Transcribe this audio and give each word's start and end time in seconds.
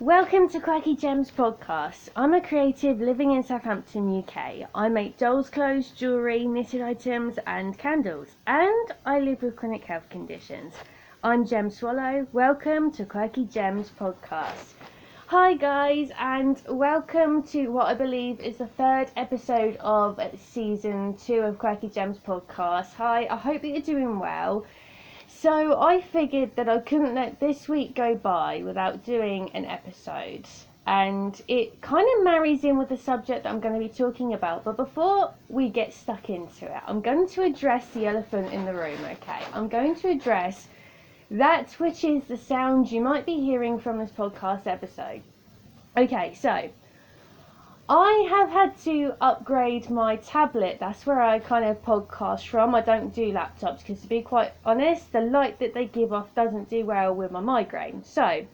Welcome 0.00 0.48
to 0.48 0.60
Quirky 0.60 0.96
Gems 0.96 1.30
podcast. 1.30 2.08
I'm 2.16 2.32
a 2.32 2.40
creative 2.40 3.02
living 3.02 3.32
in 3.32 3.42
Southampton, 3.42 4.20
UK. 4.20 4.66
I 4.74 4.88
make 4.88 5.18
dolls' 5.18 5.50
clothes, 5.50 5.90
jewellery, 5.90 6.46
knitted 6.46 6.80
items, 6.80 7.38
and 7.46 7.76
candles. 7.76 8.28
And 8.46 8.92
I 9.04 9.20
live 9.20 9.42
with 9.42 9.56
chronic 9.56 9.84
health 9.84 10.08
conditions. 10.08 10.72
I'm 11.22 11.44
Gem 11.44 11.68
Swallow. 11.68 12.26
Welcome 12.32 12.90
to 12.92 13.04
Quirky 13.04 13.44
Gems 13.44 13.90
podcast. 13.90 14.72
Hi, 15.26 15.52
guys, 15.52 16.10
and 16.18 16.62
welcome 16.66 17.42
to 17.48 17.68
what 17.68 17.88
I 17.88 17.92
believe 17.92 18.40
is 18.40 18.56
the 18.56 18.68
third 18.68 19.10
episode 19.18 19.76
of 19.80 20.18
season 20.38 21.14
two 21.18 21.40
of 21.40 21.58
Quirky 21.58 21.90
Gems 21.90 22.16
podcast. 22.16 22.94
Hi, 22.94 23.26
I 23.30 23.36
hope 23.36 23.60
that 23.60 23.68
you're 23.68 23.82
doing 23.82 24.18
well. 24.18 24.64
So 25.38 25.80
I 25.80 26.00
figured 26.00 26.56
that 26.56 26.68
I 26.68 26.78
couldn't 26.80 27.14
let 27.14 27.40
this 27.40 27.68
week 27.68 27.94
go 27.94 28.14
by 28.14 28.62
without 28.62 29.04
doing 29.04 29.50
an 29.54 29.64
episode. 29.64 30.46
And 30.86 31.40
it 31.48 31.80
kind 31.80 32.06
of 32.16 32.24
marries 32.24 32.64
in 32.64 32.76
with 32.76 32.88
the 32.88 32.96
subject 32.96 33.44
that 33.44 33.50
I'm 33.50 33.60
going 33.60 33.74
to 33.74 33.80
be 33.80 33.92
talking 33.92 34.34
about. 34.34 34.64
But 34.64 34.76
before 34.76 35.32
we 35.48 35.68
get 35.68 35.94
stuck 35.94 36.28
into 36.28 36.66
it, 36.66 36.82
I'm 36.86 37.00
going 37.00 37.28
to 37.28 37.42
address 37.42 37.88
the 37.90 38.06
elephant 38.06 38.52
in 38.52 38.64
the 38.64 38.74
room, 38.74 38.98
okay? 39.04 39.40
I'm 39.54 39.68
going 39.68 39.94
to 39.96 40.08
address 40.08 40.68
that 41.30 41.72
which 41.74 42.02
is 42.04 42.24
the 42.24 42.36
sound 42.36 42.90
you 42.90 43.00
might 43.00 43.24
be 43.24 43.40
hearing 43.40 43.78
from 43.78 43.98
this 43.98 44.10
podcast 44.10 44.66
episode. 44.66 45.22
Okay, 45.96 46.34
so 46.34 46.70
I 47.92 48.24
have 48.30 48.50
had 48.50 48.78
to 48.84 49.16
upgrade 49.20 49.90
my 49.90 50.14
tablet. 50.14 50.76
That's 50.78 51.04
where 51.06 51.20
I 51.20 51.40
kind 51.40 51.64
of 51.64 51.82
podcast 51.82 52.46
from. 52.46 52.72
I 52.72 52.82
don't 52.82 53.12
do 53.12 53.32
laptops 53.32 53.78
because, 53.78 54.00
to 54.02 54.06
be 54.06 54.22
quite 54.22 54.52
honest, 54.64 55.10
the 55.10 55.22
light 55.22 55.58
that 55.58 55.74
they 55.74 55.86
give 55.86 56.12
off 56.12 56.32
doesn't 56.36 56.70
do 56.70 56.84
well 56.84 57.12
with 57.12 57.32
my 57.32 57.40
migraine. 57.40 58.04
So, 58.04 58.46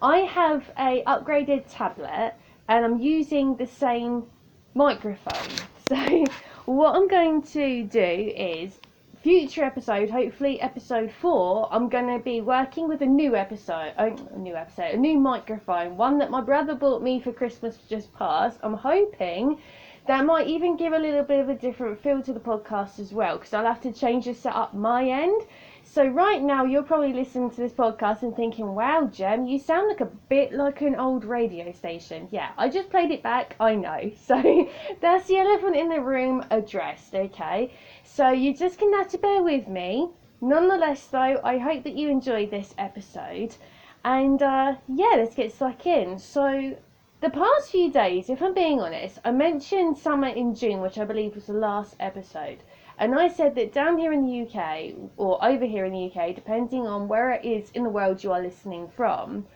I 0.00 0.18
have 0.18 0.70
a 0.78 1.02
upgraded 1.08 1.64
tablet 1.68 2.34
and 2.68 2.84
I'm 2.84 3.00
using 3.00 3.56
the 3.56 3.66
same 3.66 4.26
microphone. 4.74 5.50
So, 5.86 6.24
what 6.64 6.96
I'm 6.96 7.08
going 7.08 7.42
to 7.42 7.82
do 7.82 8.32
is 8.34 8.78
future 9.24 9.64
episode, 9.64 10.10
hopefully 10.10 10.60
episode 10.60 11.10
four, 11.10 11.66
I'm 11.72 11.88
going 11.88 12.08
to 12.08 12.22
be 12.22 12.42
working 12.42 12.86
with 12.86 13.00
a 13.00 13.06
new 13.06 13.34
episode, 13.34 13.94
oh, 13.98 14.14
a 14.34 14.38
new 14.38 14.54
episode, 14.54 14.92
a 14.92 14.98
new 14.98 15.18
microphone, 15.18 15.96
one 15.96 16.18
that 16.18 16.30
my 16.30 16.42
brother 16.42 16.74
bought 16.74 17.02
me 17.02 17.18
for 17.20 17.32
Christmas 17.32 17.78
just 17.88 18.12
past. 18.12 18.58
I'm 18.62 18.74
hoping 18.74 19.58
that 20.06 20.26
might 20.26 20.46
even 20.46 20.76
give 20.76 20.92
a 20.92 20.98
little 20.98 21.22
bit 21.22 21.40
of 21.40 21.48
a 21.48 21.54
different 21.54 22.02
feel 22.02 22.20
to 22.20 22.34
the 22.34 22.38
podcast 22.38 22.98
as 22.98 23.14
well, 23.14 23.38
because 23.38 23.54
I'll 23.54 23.64
have 23.64 23.80
to 23.80 23.92
change 23.92 24.26
the 24.26 24.34
setup 24.34 24.74
my 24.74 25.08
end. 25.08 25.40
So 25.84 26.06
right 26.06 26.42
now 26.42 26.64
you're 26.64 26.82
probably 26.82 27.12
listening 27.12 27.50
to 27.50 27.56
this 27.56 27.72
podcast 27.72 28.22
and 28.22 28.34
thinking, 28.34 28.74
"Wow, 28.74 29.06
Gem, 29.12 29.46
you 29.46 29.58
sound 29.58 29.88
like 29.88 30.00
a 30.00 30.10
bit 30.28 30.52
like 30.52 30.80
an 30.80 30.96
old 30.96 31.24
radio 31.24 31.72
station." 31.72 32.28
Yeah, 32.30 32.50
I 32.58 32.68
just 32.68 32.90
played 32.90 33.10
it 33.10 33.22
back. 33.22 33.56
I 33.60 33.74
know. 33.74 34.10
So 34.26 34.68
that's 35.00 35.28
the 35.28 35.36
elephant 35.36 35.76
in 35.76 35.88
the 35.88 36.00
room 36.00 36.44
addressed. 36.50 37.14
Okay. 37.14 37.72
So 38.06 38.28
you 38.28 38.54
just 38.54 38.78
gonna 38.78 38.98
have 38.98 39.08
to 39.12 39.18
bear 39.18 39.42
with 39.42 39.66
me. 39.66 40.10
Nonetheless, 40.40 41.06
though, 41.06 41.40
I 41.42 41.56
hope 41.56 41.84
that 41.84 41.96
you 41.96 42.10
enjoyed 42.10 42.50
this 42.50 42.74
episode. 42.76 43.56
And 44.04 44.42
uh, 44.42 44.74
yeah, 44.86 45.14
let's 45.16 45.34
get 45.34 45.52
stuck 45.52 45.86
in. 45.86 46.18
So 46.18 46.76
the 47.22 47.30
past 47.30 47.70
few 47.70 47.90
days, 47.90 48.28
if 48.28 48.42
I'm 48.42 48.52
being 48.52 48.78
honest, 48.78 49.18
I 49.24 49.30
mentioned 49.30 49.96
summer 49.96 50.28
in 50.28 50.54
June, 50.54 50.82
which 50.82 50.98
I 50.98 51.06
believe 51.06 51.34
was 51.34 51.46
the 51.46 51.54
last 51.54 51.96
episode. 51.98 52.58
And 52.98 53.14
I 53.14 53.28
said 53.28 53.54
that 53.54 53.72
down 53.72 53.96
here 53.96 54.12
in 54.12 54.26
the 54.26 54.42
UK, 54.42 54.92
or 55.16 55.42
over 55.42 55.64
here 55.64 55.86
in 55.86 55.92
the 55.92 56.12
UK, 56.12 56.34
depending 56.34 56.86
on 56.86 57.08
where 57.08 57.30
it 57.30 57.42
is 57.42 57.70
in 57.70 57.82
the 57.82 57.88
world 57.88 58.22
you 58.22 58.30
are 58.32 58.42
listening 58.42 58.86
from, 58.88 59.46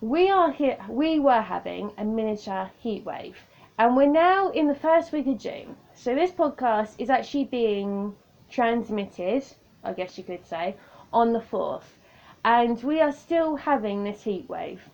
we 0.00 0.28
are 0.28 0.50
here. 0.50 0.78
We 0.88 1.20
were 1.20 1.42
having 1.42 1.92
a 1.96 2.04
miniature 2.04 2.72
heat 2.80 3.04
wave, 3.04 3.46
and 3.78 3.96
we're 3.96 4.06
now 4.06 4.50
in 4.50 4.66
the 4.66 4.74
first 4.74 5.12
week 5.12 5.28
of 5.28 5.38
June. 5.38 5.76
So 5.94 6.14
this 6.14 6.30
podcast 6.30 6.94
is 6.98 7.10
actually 7.10 7.44
being 7.44 8.16
transmitted, 8.48 9.44
I 9.84 9.92
guess 9.92 10.16
you 10.16 10.24
could 10.24 10.44
say, 10.46 10.76
on 11.12 11.32
the 11.32 11.40
4th. 11.40 11.98
And 12.44 12.82
we 12.82 13.00
are 13.00 13.12
still 13.12 13.56
having 13.56 14.02
this 14.02 14.22
heat 14.24 14.48
wave. 14.48 14.88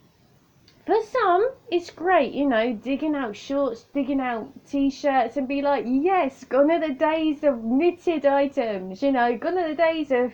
For 0.85 1.01
some, 1.03 1.51
it's 1.71 1.91
great, 1.91 2.33
you 2.33 2.47
know, 2.47 2.73
digging 2.73 3.15
out 3.15 3.37
shorts, 3.37 3.85
digging 3.85 4.21
out 4.21 4.49
t 4.67 4.91
shirts, 4.91 5.37
and 5.37 5.47
be 5.47 5.63
like, 5.63 5.85
yes, 5.87 6.45
gone 6.45 6.71
are 6.71 6.81
the 6.81 6.95
days 6.95 7.45
of 7.45 7.63
knitted 7.63 8.27
items, 8.27 9.03
you 9.03 9.13
know, 9.13 9.37
gone 9.37 9.59
are 9.59 9.69
the 9.69 9.75
days 9.75 10.11
of, 10.11 10.33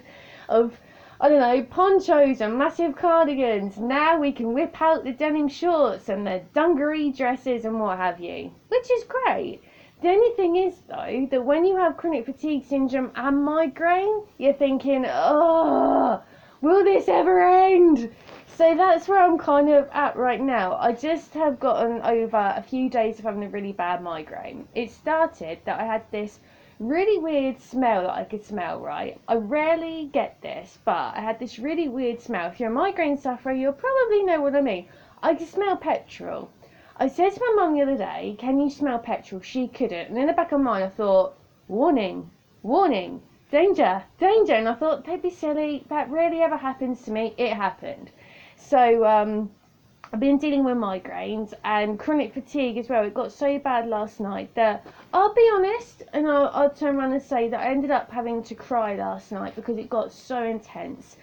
of 0.48 0.80
I 1.20 1.28
don't 1.28 1.40
know, 1.40 1.62
ponchos 1.64 2.40
and 2.40 2.56
massive 2.58 2.96
cardigans. 2.96 3.78
Now 3.78 4.18
we 4.18 4.32
can 4.32 4.52
whip 4.52 4.80
out 4.80 5.04
the 5.04 5.12
denim 5.12 5.48
shorts 5.48 6.08
and 6.08 6.26
the 6.26 6.42
dungaree 6.52 7.10
dresses 7.10 7.64
and 7.64 7.80
what 7.80 7.98
have 7.98 8.20
you, 8.20 8.52
which 8.68 8.90
is 8.90 9.04
great. 9.04 9.60
The 10.04 10.10
only 10.10 10.36
thing 10.36 10.56
is, 10.56 10.82
though, 10.86 11.26
that 11.30 11.46
when 11.46 11.64
you 11.64 11.76
have 11.78 11.96
chronic 11.96 12.26
fatigue 12.26 12.66
syndrome 12.66 13.10
and 13.14 13.42
migraine, 13.42 14.24
you're 14.36 14.52
thinking, 14.52 15.06
oh, 15.08 16.22
will 16.60 16.84
this 16.84 17.08
ever 17.08 17.42
end? 17.42 18.14
So 18.48 18.74
that's 18.76 19.08
where 19.08 19.22
I'm 19.22 19.38
kind 19.38 19.70
of 19.70 19.88
at 19.94 20.14
right 20.14 20.42
now. 20.42 20.76
I 20.76 20.92
just 20.92 21.32
have 21.32 21.58
gotten 21.58 22.02
over 22.02 22.36
a 22.54 22.62
few 22.62 22.90
days 22.90 23.18
of 23.18 23.24
having 23.24 23.44
a 23.44 23.48
really 23.48 23.72
bad 23.72 24.02
migraine. 24.02 24.68
It 24.74 24.90
started 24.90 25.60
that 25.64 25.80
I 25.80 25.84
had 25.86 26.02
this 26.10 26.38
really 26.78 27.16
weird 27.16 27.58
smell 27.58 28.02
that 28.02 28.14
I 28.14 28.24
could 28.24 28.44
smell, 28.44 28.80
right? 28.80 29.18
I 29.26 29.36
rarely 29.36 30.10
get 30.12 30.38
this, 30.42 30.80
but 30.84 31.16
I 31.16 31.20
had 31.20 31.38
this 31.38 31.58
really 31.58 31.88
weird 31.88 32.20
smell. 32.20 32.50
If 32.50 32.60
you're 32.60 32.70
a 32.70 32.74
migraine 32.74 33.16
sufferer, 33.16 33.54
you'll 33.54 33.72
probably 33.72 34.22
know 34.22 34.42
what 34.42 34.54
I 34.54 34.60
mean. 34.60 34.86
I 35.22 35.34
could 35.34 35.48
smell 35.48 35.78
petrol. 35.78 36.50
I 36.96 37.08
said 37.08 37.32
to 37.32 37.40
my 37.40 37.54
mum 37.56 37.74
the 37.74 37.82
other 37.82 37.96
day, 37.96 38.36
Can 38.38 38.60
you 38.60 38.70
smell 38.70 38.98
petrol? 38.98 39.40
She 39.40 39.66
couldn't. 39.66 40.08
And 40.08 40.16
in 40.16 40.26
the 40.26 40.32
back 40.32 40.52
of 40.52 40.60
my 40.60 40.72
mind, 40.72 40.84
I 40.84 40.88
thought, 40.88 41.34
Warning, 41.66 42.30
warning, 42.62 43.20
danger, 43.50 44.04
danger. 44.18 44.54
And 44.54 44.68
I 44.68 44.74
thought, 44.74 45.04
Don't 45.04 45.22
be 45.22 45.30
silly. 45.30 45.84
That 45.88 46.08
rarely 46.08 46.40
ever 46.40 46.56
happens 46.56 47.02
to 47.02 47.10
me. 47.10 47.34
It 47.36 47.52
happened. 47.54 48.10
So, 48.56 49.04
um, 49.04 49.50
I've 50.12 50.20
been 50.20 50.38
dealing 50.38 50.62
with 50.62 50.76
migraines 50.76 51.54
and 51.64 51.98
chronic 51.98 52.32
fatigue 52.32 52.78
as 52.78 52.88
well. 52.88 53.04
It 53.04 53.14
got 53.14 53.32
so 53.32 53.58
bad 53.58 53.88
last 53.88 54.20
night 54.20 54.54
that 54.54 54.86
I'll 55.12 55.34
be 55.34 55.50
honest 55.52 56.04
and 56.12 56.28
I'll, 56.28 56.50
I'll 56.54 56.70
turn 56.70 56.94
around 56.94 57.14
and 57.14 57.22
say 57.22 57.48
that 57.48 57.58
I 57.58 57.70
ended 57.72 57.90
up 57.90 58.12
having 58.12 58.40
to 58.44 58.54
cry 58.54 58.94
last 58.94 59.32
night 59.32 59.56
because 59.56 59.76
it 59.76 59.90
got 59.90 60.12
so 60.12 60.44
intense. 60.44 61.16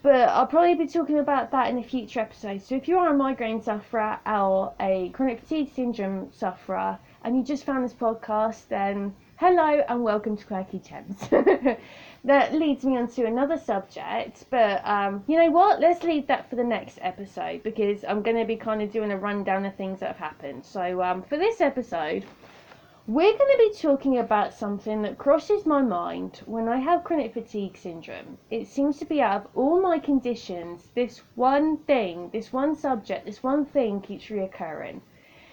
But 0.00 0.28
I'll 0.28 0.46
probably 0.46 0.76
be 0.76 0.86
talking 0.86 1.18
about 1.18 1.50
that 1.50 1.70
in 1.70 1.78
a 1.78 1.82
future 1.82 2.20
episode. 2.20 2.62
So 2.62 2.76
if 2.76 2.86
you 2.86 2.98
are 2.98 3.08
a 3.08 3.16
migraine 3.16 3.60
sufferer 3.60 4.20
or 4.24 4.72
a 4.78 5.08
chronic 5.08 5.40
fatigue 5.40 5.72
syndrome 5.74 6.30
sufferer 6.32 6.98
and 7.24 7.36
you 7.36 7.42
just 7.42 7.64
found 7.64 7.84
this 7.84 7.94
podcast, 7.94 8.68
then 8.68 9.12
hello 9.36 9.82
and 9.88 10.04
welcome 10.04 10.36
to 10.36 10.46
Quirky 10.46 10.78
Gems. 10.78 11.28
that 12.24 12.54
leads 12.54 12.84
me 12.84 12.96
on 12.96 13.08
to 13.08 13.24
another 13.24 13.58
subject, 13.58 14.44
but 14.50 14.86
um, 14.86 15.24
you 15.26 15.36
know 15.36 15.50
what? 15.50 15.80
Let's 15.80 16.04
leave 16.04 16.28
that 16.28 16.48
for 16.48 16.54
the 16.54 16.64
next 16.64 16.98
episode 17.02 17.64
because 17.64 18.04
I'm 18.04 18.22
going 18.22 18.36
to 18.36 18.44
be 18.44 18.56
kind 18.56 18.80
of 18.82 18.92
doing 18.92 19.10
a 19.10 19.18
rundown 19.18 19.66
of 19.66 19.74
things 19.74 19.98
that 19.98 20.06
have 20.06 20.16
happened. 20.16 20.64
So 20.64 21.02
um, 21.02 21.22
for 21.22 21.36
this 21.36 21.60
episode, 21.60 22.24
we're 23.08 23.38
going 23.38 23.50
to 23.56 23.70
be 23.70 23.74
talking 23.74 24.18
about 24.18 24.52
something 24.52 25.00
that 25.00 25.16
crosses 25.16 25.64
my 25.64 25.80
mind 25.80 26.42
when 26.44 26.68
I 26.68 26.76
have 26.76 27.04
chronic 27.04 27.32
fatigue 27.32 27.74
syndrome. 27.74 28.36
It 28.50 28.66
seems 28.66 28.98
to 28.98 29.06
be 29.06 29.22
out 29.22 29.46
of 29.46 29.48
all 29.54 29.80
my 29.80 29.98
conditions, 29.98 30.90
this 30.94 31.22
one 31.34 31.78
thing, 31.78 32.28
this 32.34 32.52
one 32.52 32.76
subject, 32.76 33.24
this 33.24 33.42
one 33.42 33.64
thing 33.64 34.02
keeps 34.02 34.26
reoccurring. 34.26 35.00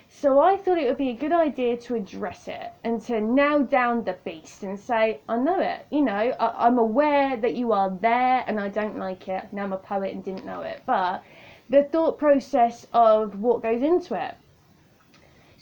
So 0.09 0.37
I 0.37 0.57
thought 0.57 0.79
it 0.79 0.87
would 0.89 0.97
be 0.97 1.11
a 1.11 1.15
good 1.15 1.31
idea 1.31 1.77
to 1.77 1.95
address 1.95 2.49
it 2.49 2.73
and 2.83 2.99
to 3.03 3.21
nail 3.21 3.63
down 3.63 4.03
the 4.03 4.17
beast 4.25 4.63
and 4.63 4.77
say, 4.77 5.21
I 5.29 5.37
know 5.37 5.61
it, 5.61 5.85
you 5.89 6.01
know, 6.01 6.35
I, 6.37 6.67
am 6.67 6.77
aware 6.77 7.37
that 7.37 7.55
you 7.55 7.71
are 7.71 7.89
there 7.89 8.43
and 8.47 8.59
I 8.59 8.67
don't 8.67 8.97
like 8.97 9.29
it. 9.29 9.45
Now 9.53 9.63
I'm 9.63 9.71
a 9.71 9.77
poet 9.77 10.13
and 10.13 10.21
didn't 10.21 10.45
know 10.45 10.59
it. 10.59 10.81
But 10.85 11.23
the 11.69 11.83
thought 11.83 12.19
process 12.19 12.85
of 12.91 13.39
what 13.39 13.63
goes 13.63 13.81
into 13.81 14.13
it 14.21 14.35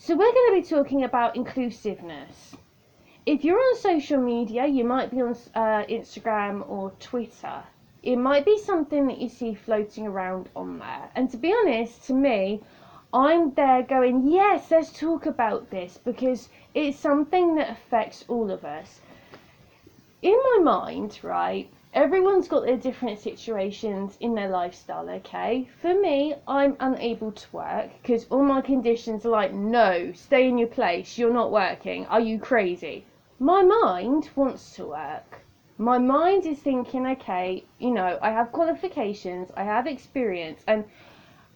so 0.05 0.17
we're 0.17 0.33
going 0.33 0.61
to 0.61 0.61
be 0.61 0.75
talking 0.75 1.05
about 1.05 1.38
inclusiveness. 1.38 2.57
If 3.25 3.45
you're 3.45 3.57
on 3.57 3.77
social 3.77 4.19
media, 4.19 4.67
you 4.67 4.83
might 4.83 5.09
be 5.11 5.21
on 5.21 5.33
uh, 5.55 5.85
Instagram 5.85 6.69
or 6.69 6.91
Twitter. 7.00 7.63
It 8.01 8.17
might 8.17 8.44
be 8.44 8.57
something 8.57 9.07
that 9.07 9.19
you 9.19 9.29
see 9.29 9.53
floating 9.53 10.05
around 10.05 10.50
on 10.57 10.79
there. 10.79 11.09
And 11.15 11.31
to 11.31 11.38
be 11.38 11.53
honest, 11.53 12.03
to 12.07 12.13
me, 12.13 12.59
I'm 13.13 13.53
there 13.53 13.81
going, 13.81 14.29
yes, 14.29 14.69
let's 14.71 14.91
talk 14.91 15.25
about 15.25 15.69
this 15.69 15.97
because 16.03 16.50
it's 16.73 17.00
something 17.00 17.55
that 17.55 17.69
affects 17.69 18.25
all 18.27 18.51
of 18.51 18.65
us. 18.65 19.00
In 20.21 20.38
my 20.38 20.59
mind, 20.63 21.17
right, 21.23 21.69
everyone's 21.94 22.48
got 22.48 22.66
their 22.66 22.78
different 22.78 23.19
situations 23.19 24.18
in 24.19 24.34
their 24.34 24.50
lifestyle, 24.50 25.07
okay? 25.10 25.69
For 25.81 25.94
me, 25.94 26.36
I'm 26.48 26.75
unable 26.80 27.31
to 27.31 27.48
work 27.56 27.92
because 28.01 28.25
all 28.30 28.44
my 28.44 28.62
conditions 28.62 29.25
are 29.25 29.30
like, 29.30 29.54
no, 29.54 30.12
stay 30.13 30.48
in 30.48 30.57
your 30.57 30.68
place, 30.68 31.18
you're 31.18 31.34
not 31.34 31.51
working, 31.51 32.06
are 32.07 32.19
you 32.19 32.40
crazy? 32.40 33.06
My 33.40 33.62
mind 33.62 34.30
wants 34.36 34.75
to 34.75 34.88
work. 34.88 35.42
My 35.78 35.98
mind 35.98 36.45
is 36.45 36.60
thinking, 36.60 37.06
okay, 37.07 37.63
you 37.80 37.92
know, 37.92 38.18
I 38.22 38.31
have 38.31 38.51
qualifications, 38.51 39.51
I 39.56 39.63
have 39.63 39.86
experience, 39.86 40.63
and 40.68 40.86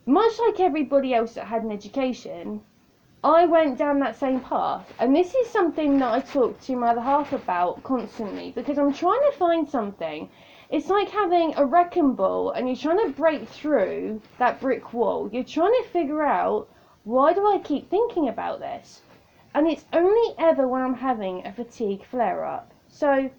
much 0.06 0.40
like 0.40 0.60
everybody 0.60 1.14
else 1.14 1.34
that 1.34 1.46
had 1.48 1.64
an 1.64 1.72
education, 1.72 2.62
I 3.24 3.46
went 3.46 3.80
down 3.80 4.00
that 4.00 4.16
same 4.16 4.40
path. 4.40 4.94
And 5.00 5.16
this 5.16 5.34
is 5.34 5.50
something 5.50 5.98
that 6.00 6.14
I 6.14 6.20
talk 6.20 6.60
to 6.62 6.76
my 6.76 6.90
other 6.90 7.02
half 7.02 7.34
about 7.34 7.82
constantly 7.84 8.52
because 8.52 8.78
I'm 8.78 8.94
trying 8.94 9.22
to 9.32 9.38
find 9.38 9.68
something. 9.68 10.30
It's 10.70 10.90
like 10.90 11.10
having 11.10 11.54
a 11.56 11.66
wrecking 11.66 12.14
ball 12.14 12.52
and 12.52 12.68
you're 12.68 12.78
trying 12.78 13.06
to 13.06 13.18
break 13.18 13.48
through 13.48 14.22
that 14.38 14.62
brick 14.62 14.94
wall. 14.94 15.30
You're 15.32 15.44
trying 15.44 15.74
to 15.82 15.90
figure 15.90 16.22
out 16.24 16.70
why 17.06 17.34
do 17.34 17.48
I 17.48 17.60
keep 17.60 17.90
thinking 17.90 18.30
about 18.30 18.60
this? 18.60 19.02
And 19.56 19.68
it's 19.68 19.86
only 19.94 20.36
ever 20.38 20.68
when 20.68 20.84
I'm 20.84 20.94
having 20.94 21.46
a 21.46 21.54
fatigue 21.54 22.06
flare 22.06 22.46
up. 22.46 22.72
So 22.88 23.32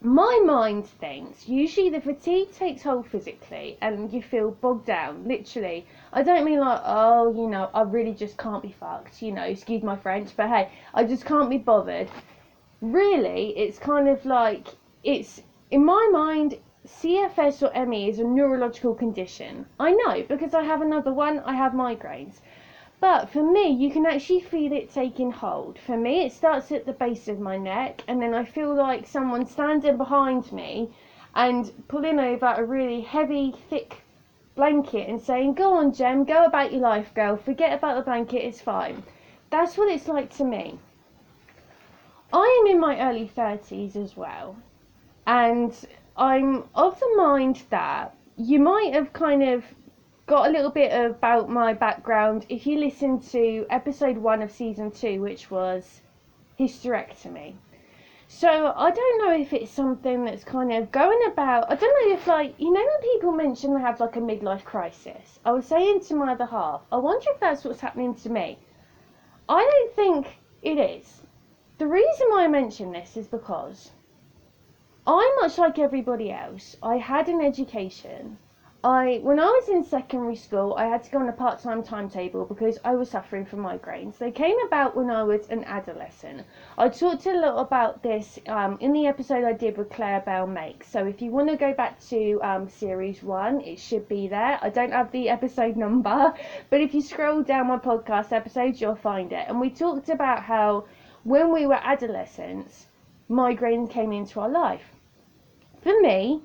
my 0.00 0.40
mind 0.44 0.86
thinks 0.86 1.48
usually 1.48 1.90
the 1.90 2.00
fatigue 2.00 2.52
takes 2.52 2.82
hold 2.82 3.04
physically 3.04 3.76
and 3.80 4.12
you 4.12 4.22
feel 4.22 4.52
bogged 4.52 4.86
down 4.86 5.26
literally. 5.26 5.84
I 6.12 6.22
don't 6.22 6.44
mean 6.44 6.60
like 6.60 6.80
oh 6.84 7.32
you 7.34 7.48
know 7.48 7.68
i 7.74 7.82
really 7.82 8.14
just 8.14 8.38
can't 8.38 8.62
be 8.62 8.70
fucked 8.70 9.20
you 9.20 9.32
know 9.32 9.42
excuse 9.42 9.82
my 9.82 9.96
french 9.96 10.36
but 10.36 10.48
hey 10.50 10.70
i 10.94 11.02
just 11.02 11.24
can't 11.24 11.50
be 11.50 11.58
bothered. 11.58 12.08
Really 12.80 13.58
it's 13.58 13.80
kind 13.80 14.08
of 14.08 14.24
like 14.24 14.68
it's 15.02 15.42
in 15.72 15.84
my 15.84 16.08
mind 16.12 16.58
cfs 16.86 17.60
or 17.60 17.86
me 17.86 18.08
is 18.08 18.20
a 18.20 18.24
neurological 18.24 18.94
condition. 18.94 19.66
I 19.80 19.90
know 19.90 20.22
because 20.22 20.54
i 20.54 20.62
have 20.62 20.80
another 20.80 21.12
one 21.12 21.40
i 21.40 21.54
have 21.54 21.72
migraines 21.72 22.40
but 23.00 23.30
for 23.30 23.42
me, 23.42 23.70
you 23.70 23.90
can 23.90 24.06
actually 24.06 24.40
feel 24.40 24.72
it 24.72 24.92
taking 24.92 25.30
hold. 25.30 25.78
For 25.78 25.96
me, 25.96 26.24
it 26.26 26.32
starts 26.32 26.72
at 26.72 26.84
the 26.84 26.92
base 26.92 27.28
of 27.28 27.38
my 27.38 27.56
neck, 27.56 28.02
and 28.08 28.20
then 28.20 28.34
I 28.34 28.44
feel 28.44 28.74
like 28.74 29.06
someone 29.06 29.46
standing 29.46 29.96
behind 29.96 30.50
me 30.52 30.90
and 31.34 31.70
pulling 31.86 32.18
over 32.18 32.46
a 32.46 32.64
really 32.64 33.00
heavy, 33.00 33.54
thick 33.70 34.02
blanket 34.56 35.08
and 35.08 35.20
saying, 35.20 35.54
Go 35.54 35.74
on, 35.74 35.92
Gem, 35.92 36.24
go 36.24 36.44
about 36.44 36.72
your 36.72 36.80
life, 36.80 37.14
girl. 37.14 37.36
Forget 37.36 37.72
about 37.72 37.96
the 37.96 38.02
blanket, 38.02 38.44
it's 38.44 38.60
fine. 38.60 39.04
That's 39.50 39.78
what 39.78 39.88
it's 39.88 40.08
like 40.08 40.34
to 40.36 40.44
me. 40.44 40.78
I 42.32 42.60
am 42.60 42.74
in 42.74 42.80
my 42.80 43.00
early 43.00 43.30
30s 43.34 43.94
as 43.96 44.16
well, 44.16 44.56
and 45.26 45.72
I'm 46.16 46.64
of 46.74 46.98
the 46.98 47.14
mind 47.16 47.62
that 47.70 48.14
you 48.36 48.58
might 48.58 48.92
have 48.92 49.12
kind 49.12 49.42
of 49.42 49.64
got 50.28 50.46
a 50.46 50.52
little 50.52 50.70
bit 50.70 50.92
about 50.92 51.48
my 51.48 51.72
background. 51.72 52.44
If 52.50 52.66
you 52.66 52.78
listen 52.78 53.18
to 53.30 53.64
episode 53.70 54.18
one 54.18 54.42
of 54.42 54.52
season 54.52 54.90
two, 54.90 55.22
which 55.22 55.50
was 55.50 56.02
hysterectomy. 56.60 57.54
So 58.28 58.74
I 58.76 58.90
don't 58.90 59.18
know 59.24 59.32
if 59.32 59.54
it's 59.54 59.70
something 59.70 60.26
that's 60.26 60.44
kind 60.44 60.70
of 60.70 60.92
going 60.92 61.18
about. 61.32 61.72
I 61.72 61.76
don't 61.76 62.10
know 62.10 62.14
if 62.14 62.26
like 62.26 62.54
you 62.58 62.70
know 62.70 62.84
when 62.84 63.12
people 63.14 63.32
mention 63.32 63.72
they 63.72 63.80
have 63.80 64.00
like 64.00 64.16
a 64.16 64.20
midlife 64.20 64.64
crisis. 64.64 65.40
I 65.46 65.52
was 65.52 65.64
saying 65.64 66.00
to 66.00 66.14
my 66.14 66.32
other 66.32 66.44
half, 66.44 66.82
I 66.92 66.96
wonder 66.96 67.30
if 67.30 67.40
that's 67.40 67.64
what's 67.64 67.80
happening 67.80 68.14
to 68.16 68.28
me. 68.28 68.58
I 69.48 69.62
don't 69.62 69.96
think 69.96 70.38
it 70.60 70.76
is. 70.78 71.22
The 71.78 71.86
reason 71.86 72.26
why 72.28 72.44
I 72.44 72.48
mention 72.48 72.92
this 72.92 73.16
is 73.16 73.28
because 73.28 73.92
I, 75.06 75.38
much 75.40 75.56
like 75.56 75.78
everybody 75.78 76.30
else, 76.30 76.76
I 76.82 76.98
had 76.98 77.28
an 77.28 77.40
education 77.40 78.36
I 78.84 79.18
when 79.24 79.40
I 79.40 79.46
was 79.46 79.68
in 79.68 79.82
secondary 79.82 80.36
school, 80.36 80.76
I 80.78 80.84
had 80.84 81.02
to 81.02 81.10
go 81.10 81.18
on 81.18 81.28
a 81.28 81.32
part-time 81.32 81.82
timetable 81.82 82.44
because 82.44 82.78
I 82.84 82.94
was 82.94 83.10
suffering 83.10 83.44
from 83.44 83.64
migraines. 83.64 84.18
They 84.18 84.30
came 84.30 84.56
about 84.64 84.94
when 84.94 85.10
I 85.10 85.24
was 85.24 85.48
an 85.48 85.64
adolescent. 85.64 86.46
I 86.78 86.88
talked 86.88 87.26
a 87.26 87.32
little 87.32 87.58
about 87.58 88.04
this 88.04 88.38
um, 88.46 88.78
in 88.80 88.92
the 88.92 89.08
episode 89.08 89.42
I 89.42 89.52
did 89.52 89.76
with 89.76 89.90
Claire 89.90 90.20
Bell 90.20 90.46
Makes. 90.46 90.86
So 90.86 91.04
if 91.04 91.20
you 91.20 91.32
want 91.32 91.50
to 91.50 91.56
go 91.56 91.74
back 91.74 91.98
to 92.10 92.40
um, 92.40 92.68
series 92.68 93.20
one, 93.20 93.60
it 93.62 93.80
should 93.80 94.08
be 94.08 94.28
there. 94.28 94.60
I 94.62 94.68
don't 94.68 94.92
have 94.92 95.10
the 95.10 95.28
episode 95.28 95.76
number, 95.86 96.32
but 96.70 96.80
if 96.80 96.94
you 96.94 97.02
scroll 97.02 97.42
down 97.42 97.66
my 97.66 97.78
podcast 97.78 98.30
episodes, 98.30 98.80
you'll 98.80 98.94
find 98.94 99.32
it. 99.32 99.48
And 99.48 99.60
we 99.60 99.70
talked 99.70 100.08
about 100.08 100.44
how 100.44 100.84
when 101.24 101.52
we 101.52 101.66
were 101.66 101.80
adolescents, 101.82 102.86
migraines 103.28 103.90
came 103.90 104.12
into 104.12 104.38
our 104.38 104.48
life. 104.48 104.94
For 105.82 106.00
me, 106.00 106.42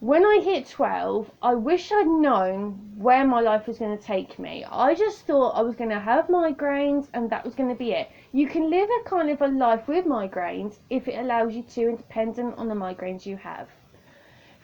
when 0.00 0.26
I 0.26 0.40
hit 0.44 0.68
12, 0.68 1.30
I 1.42 1.54
wish 1.54 1.90
I'd 1.90 2.06
known 2.06 2.92
where 2.98 3.26
my 3.26 3.40
life 3.40 3.66
was 3.66 3.78
going 3.78 3.96
to 3.96 4.04
take 4.04 4.38
me. 4.38 4.62
I 4.70 4.94
just 4.94 5.26
thought 5.26 5.56
I 5.56 5.62
was 5.62 5.74
going 5.74 5.88
to 5.88 5.98
have 5.98 6.26
migraines 6.26 7.08
and 7.14 7.30
that 7.30 7.44
was 7.44 7.54
going 7.54 7.70
to 7.70 7.74
be 7.74 7.92
it. 7.92 8.10
You 8.32 8.46
can 8.46 8.68
live 8.68 8.90
a 8.90 9.08
kind 9.08 9.30
of 9.30 9.40
a 9.40 9.48
life 9.48 9.88
with 9.88 10.04
migraines 10.04 10.80
if 10.90 11.08
it 11.08 11.18
allows 11.18 11.54
you 11.54 11.62
to, 11.62 11.88
independent 11.88 12.58
on 12.58 12.68
the 12.68 12.74
migraines 12.74 13.24
you 13.24 13.38
have. 13.38 13.68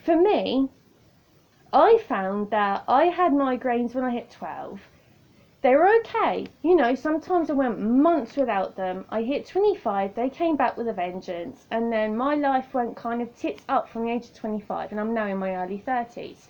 For 0.04 0.16
me, 0.16 0.68
I 1.72 1.98
found 2.06 2.50
that 2.50 2.84
I 2.86 3.04
had 3.04 3.32
migraines 3.32 3.94
when 3.94 4.04
I 4.04 4.10
hit 4.10 4.30
12 4.30 4.80
they 5.62 5.76
were 5.76 5.88
okay. 6.00 6.48
You 6.62 6.74
know, 6.74 6.94
sometimes 6.96 7.48
I 7.48 7.52
went 7.52 7.78
months 7.78 8.36
without 8.36 8.76
them. 8.76 9.04
I 9.10 9.22
hit 9.22 9.46
25, 9.46 10.14
they 10.14 10.28
came 10.28 10.56
back 10.56 10.76
with 10.76 10.88
a 10.88 10.92
vengeance, 10.92 11.66
and 11.70 11.92
then 11.92 12.16
my 12.16 12.34
life 12.34 12.74
went 12.74 12.96
kind 12.96 13.22
of 13.22 13.34
tits 13.36 13.62
up 13.68 13.88
from 13.88 14.04
the 14.04 14.12
age 14.12 14.24
of 14.24 14.34
25, 14.34 14.90
and 14.90 15.00
I'm 15.00 15.14
now 15.14 15.26
in 15.26 15.38
my 15.38 15.54
early 15.54 15.82
30s. 15.86 16.48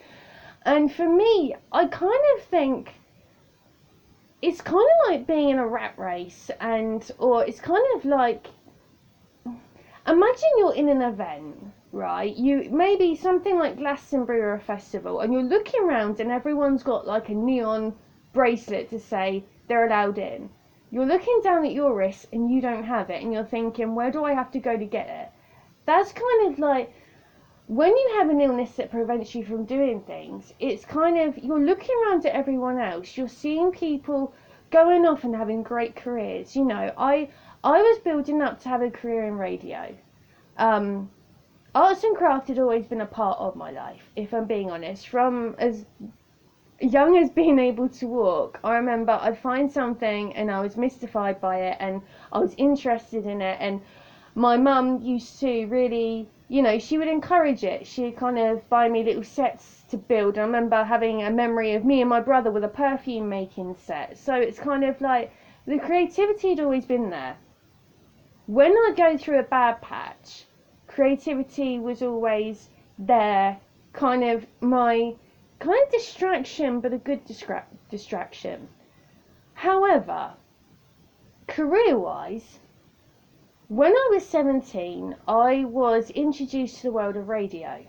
And 0.65 0.91
for 0.91 1.07
me, 1.07 1.55
I 1.73 1.87
kind 1.87 2.23
of 2.37 2.45
think 2.45 2.95
it's 4.41 4.63
kind 4.63 4.77
of 4.79 5.11
like 5.11 5.27
being 5.27 5.51
in 5.51 5.59
a 5.59 5.67
rat 5.67 5.99
race, 5.99 6.51
and 6.61 7.09
or 7.19 7.45
it's 7.45 7.61
kind 7.61 7.85
of 7.97 8.07
like 8.07 8.47
imagine 10.07 10.51
you're 10.59 10.75
in 10.75 10.89
an 10.89 11.03
event 11.03 11.57
right? 11.93 12.35
You 12.35 12.71
maybe 12.71 13.15
something 13.15 13.59
like 13.59 13.77
Glastonbury 13.77 14.41
or 14.41 14.55
a 14.55 14.61
festival, 14.61 15.21
and 15.21 15.31
you're 15.31 15.43
looking 15.43 15.83
around 15.83 16.21
and 16.21 16.31
everyone's 16.31 16.83
got 16.83 17.07
like 17.07 17.29
a 17.29 17.35
neon 17.35 17.95
bracelet 18.33 18.91
to 18.91 18.99
say 18.99 19.45
they're 19.69 19.87
allowed 19.87 20.19
in. 20.19 20.49
You're 20.91 21.07
looking 21.07 21.41
down 21.43 21.65
at 21.65 21.73
your 21.73 21.95
wrist 21.95 22.27
and 22.33 22.51
you 22.51 22.61
don't 22.61 22.85
have 22.85 23.11
it, 23.11 23.23
and 23.23 23.33
you're 23.33 23.45
thinking, 23.45 23.95
where 23.95 24.11
do 24.11 24.25
I 24.25 24.35
have 24.35 24.51
to 24.53 24.59
go 24.59 24.77
to 24.77 24.85
get 24.85 25.09
it? 25.09 25.31
That's 25.87 26.13
kind 26.13 26.53
of 26.53 26.59
like 26.59 26.93
when 27.67 27.91
you 27.91 28.15
have 28.19 28.29
an 28.29 28.41
illness 28.41 28.73
that 28.77 28.91
prevents 28.91 29.35
you 29.35 29.45
from 29.45 29.65
doing 29.65 30.01
things, 30.03 30.53
it's 30.61 30.85
kind 30.85 31.19
of 31.19 31.39
you're 31.39 31.65
looking 31.65 31.97
around 32.05 32.27
at 32.27 32.35
everyone 32.35 32.79
else, 32.79 33.17
you're 33.17 33.29
seeing 33.29 33.71
people 33.71 34.35
going 34.71 35.07
off 35.07 35.25
and 35.25 35.35
having 35.35 35.63
great 35.63 35.95
careers. 35.95 36.55
You 36.57 36.65
know, 36.65 36.93
I 36.97 37.29
I 37.65 37.81
was 37.81 37.99
building 38.01 38.43
up 38.43 38.61
to 38.61 38.69
have 38.69 38.83
a 38.83 38.91
career 38.91 39.25
in 39.27 39.39
radio. 39.39 39.95
Um, 40.59 41.11
arts 41.75 42.05
and 42.05 42.17
craft 42.17 42.49
had 42.49 42.59
always 42.59 42.87
been 42.87 43.01
a 43.01 43.07
part 43.07 43.39
of 43.39 43.57
my 43.57 43.71
life, 43.71 44.11
if 44.17 44.35
I'm 44.35 44.47
being 44.47 44.71
honest. 44.71 45.09
From 45.09 45.55
as 45.59 45.87
young 46.83 47.17
as 47.17 47.31
being 47.31 47.59
able 47.59 47.89
to 47.89 48.07
walk, 48.07 48.59
I 48.65 48.77
remember 48.77 49.13
I'd 49.13 49.39
find 49.39 49.71
something 49.71 50.35
and 50.35 50.51
I 50.51 50.61
was 50.61 50.77
mystified 50.77 51.41
by 51.41 51.59
it 51.59 51.77
and 51.81 52.03
I 52.33 52.39
was 52.39 52.55
interested 52.59 53.25
in 53.25 53.41
it. 53.41 53.57
And 53.61 53.81
my 54.35 54.57
mum 54.57 55.01
used 55.01 55.39
to 55.41 55.67
really, 55.67 56.29
you 56.49 56.63
know, 56.63 56.79
she 56.79 56.99
would 56.99 57.09
encourage 57.09 57.65
it. 57.65 57.87
She'd 57.87 58.17
kind 58.17 58.39
of 58.39 58.69
buy 58.69 58.89
me 58.89 59.05
little 59.05 59.23
sets 59.23 59.85
to 59.91 59.97
build. 59.97 60.39
I 60.39 60.43
remember 60.43 60.83
having 60.83 61.23
a 61.23 61.31
memory 61.31 61.75
of 61.75 61.85
me 61.85 62.01
and 62.01 62.11
my 62.11 62.21
brother 62.21 62.51
with 62.51 62.65
a 62.65 62.69
perfume 62.69 63.29
making 63.29 63.77
set. 63.77 64.19
So 64.19 64.35
it's 64.35 64.59
kind 64.59 64.85
of 64.85 65.01
like 65.01 65.33
the 65.67 65.79
creativity 65.79 66.51
had 66.51 66.61
always 66.61 66.85
been 66.85 67.11
there. 67.11 67.37
When 68.47 68.73
I 68.73 68.93
go 68.97 69.17
through 69.17 69.39
a 69.39 69.45
bad 69.45 69.81
patch, 69.83 70.47
creativity 70.89 71.79
was 71.79 72.03
always 72.03 72.69
there, 72.99 73.59
kind 73.93 74.25
of 74.25 74.47
my 74.61 75.15
kind 75.63 75.81
of 75.87 75.93
distraction, 75.93 76.81
but 76.81 76.93
a 76.93 76.99
good 76.99 77.25
distra- 77.25 77.63
distraction. 77.89 78.69
However, 79.55 80.35
career 81.47 81.97
wise, 81.97 82.59
when 83.69 83.93
I 83.93 84.09
was 84.13 84.27
17, 84.27 85.15
I 85.29 85.65
was 85.65 86.11
introduced 86.11 86.79
to 86.79 86.83
the 86.83 86.93
world 86.93 87.17
of 87.17 87.29
radio. 87.29 87.87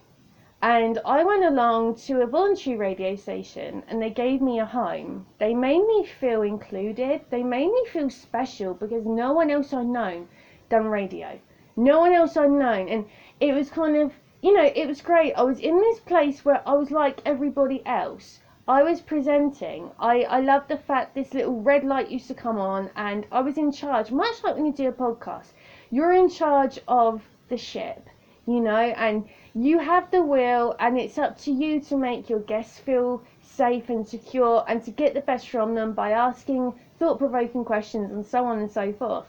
And 0.62 1.00
I 1.04 1.24
went 1.24 1.44
along 1.44 1.96
to 2.06 2.22
a 2.22 2.28
voluntary 2.28 2.78
radio 2.78 3.16
station 3.16 3.84
and 3.88 4.02
they 4.02 4.12
gave 4.12 4.40
me 4.40 4.60
a 4.60 4.66
home. 4.66 5.26
They 5.40 5.56
made 5.56 5.86
me 5.86 6.06
feel 6.06 6.44
included. 6.44 7.22
They 7.32 7.44
made 7.44 7.72
me 7.72 7.86
feel 7.92 8.10
special 8.12 8.76
because 8.76 9.04
no 9.06 9.34
one 9.34 9.50
else 9.50 9.74
I'd 9.74 9.88
known 9.88 10.28
done 10.70 10.86
radio. 10.86 11.40
No 11.76 12.00
one 12.00 12.14
else 12.14 12.38
I'd 12.38 12.52
known. 12.52 12.88
And 12.88 13.06
it 13.40 13.54
was 13.54 13.70
kind 13.70 13.96
of 13.98 14.14
you 14.44 14.52
know, 14.52 14.70
it 14.76 14.90
was 14.90 15.02
great. 15.02 15.32
I 15.36 15.44
was 15.44 15.60
in 15.62 15.78
this 15.78 16.02
place 16.02 16.44
where 16.44 16.62
I 16.68 16.74
was 16.74 16.92
like 16.92 17.22
everybody 17.26 17.82
else. 17.86 18.42
I 18.68 18.84
was 18.84 19.00
presenting. 19.00 19.90
I, 19.98 20.24
I 20.24 20.42
loved 20.42 20.68
the 20.68 20.76
fact 20.76 21.16
this 21.16 21.34
little 21.34 21.62
red 21.62 21.86
light 21.86 22.12
used 22.12 22.28
to 22.28 22.34
come 22.34 22.60
on 22.60 22.90
and 22.98 23.26
I 23.32 23.40
was 23.40 23.58
in 23.58 23.72
charge, 23.72 24.12
much 24.12 24.44
like 24.44 24.56
when 24.56 24.66
you 24.66 24.74
do 24.74 24.90
a 24.90 24.92
podcast. 24.92 25.54
You're 25.92 26.12
in 26.12 26.28
charge 26.28 26.78
of 26.90 27.22
the 27.48 27.56
ship, 27.56 28.10
you 28.46 28.60
know, 28.60 28.76
and 28.76 29.30
you 29.56 29.80
have 29.80 30.12
the 30.12 30.22
wheel 30.22 30.76
and 30.78 31.00
it's 31.00 31.18
up 31.18 31.40
to 31.44 31.52
you 31.52 31.80
to 31.80 31.96
make 31.96 32.30
your 32.30 32.42
guests 32.42 32.78
feel 32.78 33.24
safe 33.42 33.88
and 33.88 34.06
secure 34.06 34.66
and 34.68 34.84
to 34.84 34.92
get 34.92 35.14
the 35.14 35.22
best 35.22 35.48
from 35.48 35.74
them 35.74 35.94
by 35.94 36.12
asking 36.12 36.74
thought 37.00 37.18
provoking 37.18 37.64
questions 37.64 38.12
and 38.12 38.26
so 38.26 38.44
on 38.44 38.60
and 38.60 38.70
so 38.70 38.92
forth. 38.92 39.28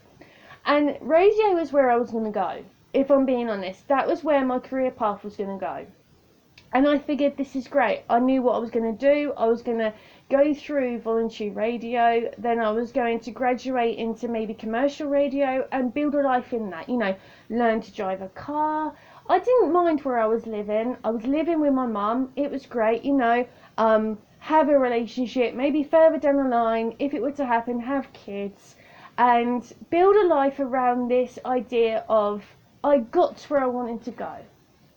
And 0.66 0.98
radio 1.00 1.52
was 1.52 1.72
where 1.72 1.88
I 1.88 1.98
was 1.98 2.10
going 2.10 2.24
to 2.24 2.30
go 2.32 2.64
if 2.94 3.10
I'm 3.10 3.26
being 3.26 3.50
honest, 3.50 3.86
that 3.88 4.06
was 4.06 4.24
where 4.24 4.44
my 4.46 4.60
career 4.60 4.90
path 4.90 5.24
was 5.24 5.36
going 5.36 5.58
to 5.58 5.64
go. 5.64 5.86
And 6.72 6.88
I 6.88 6.98
figured 6.98 7.36
this 7.36 7.54
is 7.54 7.68
great. 7.68 8.02
I 8.08 8.20
knew 8.20 8.40
what 8.40 8.54
I 8.54 8.58
was 8.58 8.70
going 8.70 8.96
to 8.96 8.98
do. 8.98 9.32
I 9.36 9.46
was 9.46 9.62
going 9.62 9.78
to 9.78 9.92
go 10.30 10.54
through 10.54 11.00
voluntary 11.00 11.50
radio, 11.50 12.30
then 12.38 12.58
I 12.58 12.70
was 12.70 12.92
going 12.92 13.20
to 13.20 13.30
graduate 13.30 13.98
into 13.98 14.28
maybe 14.28 14.54
commercial 14.54 15.08
radio 15.08 15.68
and 15.70 15.92
build 15.92 16.14
a 16.14 16.22
life 16.22 16.52
in 16.52 16.70
that. 16.70 16.88
You 16.88 16.96
know, 16.96 17.14
learn 17.50 17.80
to 17.82 17.92
drive 17.92 18.22
a 18.22 18.28
car. 18.28 18.94
I 19.28 19.38
didn't 19.38 19.72
mind 19.72 20.00
where 20.02 20.18
I 20.18 20.26
was 20.26 20.46
living. 20.46 20.96
I 21.04 21.10
was 21.10 21.26
living 21.26 21.60
with 21.60 21.72
my 21.72 21.86
mum. 21.86 22.32
It 22.36 22.50
was 22.50 22.64
great, 22.64 23.04
you 23.04 23.14
know. 23.14 23.46
Um, 23.76 24.18
have 24.38 24.68
a 24.68 24.78
relationship, 24.78 25.54
maybe 25.54 25.82
further 25.82 26.18
down 26.18 26.36
the 26.36 26.44
line, 26.44 26.94
if 26.98 27.14
it 27.14 27.22
were 27.22 27.32
to 27.32 27.46
happen, 27.46 27.80
have 27.80 28.12
kids 28.12 28.76
and 29.16 29.72
build 29.90 30.16
a 30.16 30.26
life 30.26 30.58
around 30.58 31.08
this 31.08 31.38
idea 31.46 32.04
of 32.08 32.44
I 32.84 32.98
got 32.98 33.38
to 33.38 33.48
where 33.48 33.62
I 33.62 33.66
wanted 33.66 34.04
to 34.04 34.10
go 34.10 34.36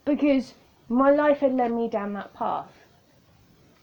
because 0.04 0.56
my 0.90 1.10
life 1.10 1.40
had 1.40 1.54
led 1.56 1.72
me 1.72 1.88
down 1.88 2.12
that 2.14 2.34
path. 2.34 2.84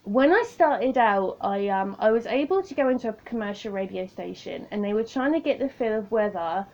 When 0.03 0.31
I 0.31 0.43
started 0.43 0.95
out, 0.95 1.37
I 1.41 1.69
um 1.69 1.95
I 1.97 2.11
was 2.11 2.27
able 2.27 2.61
to 2.61 2.75
go 2.75 2.87
into 2.89 3.09
a 3.09 3.13
commercial 3.13 3.71
radio 3.73 4.05
station, 4.05 4.67
and 4.69 4.83
they 4.83 4.93
were 4.93 5.03
trying 5.03 5.33
to 5.33 5.39
get 5.39 5.57
the 5.57 5.69
feel 5.69 5.97
of 5.97 6.11
whether 6.11 6.67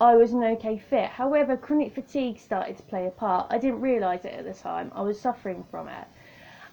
I 0.00 0.16
was 0.16 0.32
an 0.32 0.42
okay 0.42 0.76
fit. 0.76 1.08
However, 1.10 1.56
chronic 1.56 1.94
fatigue 1.94 2.40
started 2.40 2.76
to 2.78 2.82
play 2.82 3.06
a 3.06 3.12
part. 3.12 3.46
I 3.50 3.58
didn't 3.58 3.80
realise 3.80 4.24
it 4.24 4.34
at 4.34 4.44
the 4.44 4.52
time. 4.52 4.90
I 4.92 5.02
was 5.02 5.20
suffering 5.20 5.62
from 5.70 5.86
it, 5.86 6.08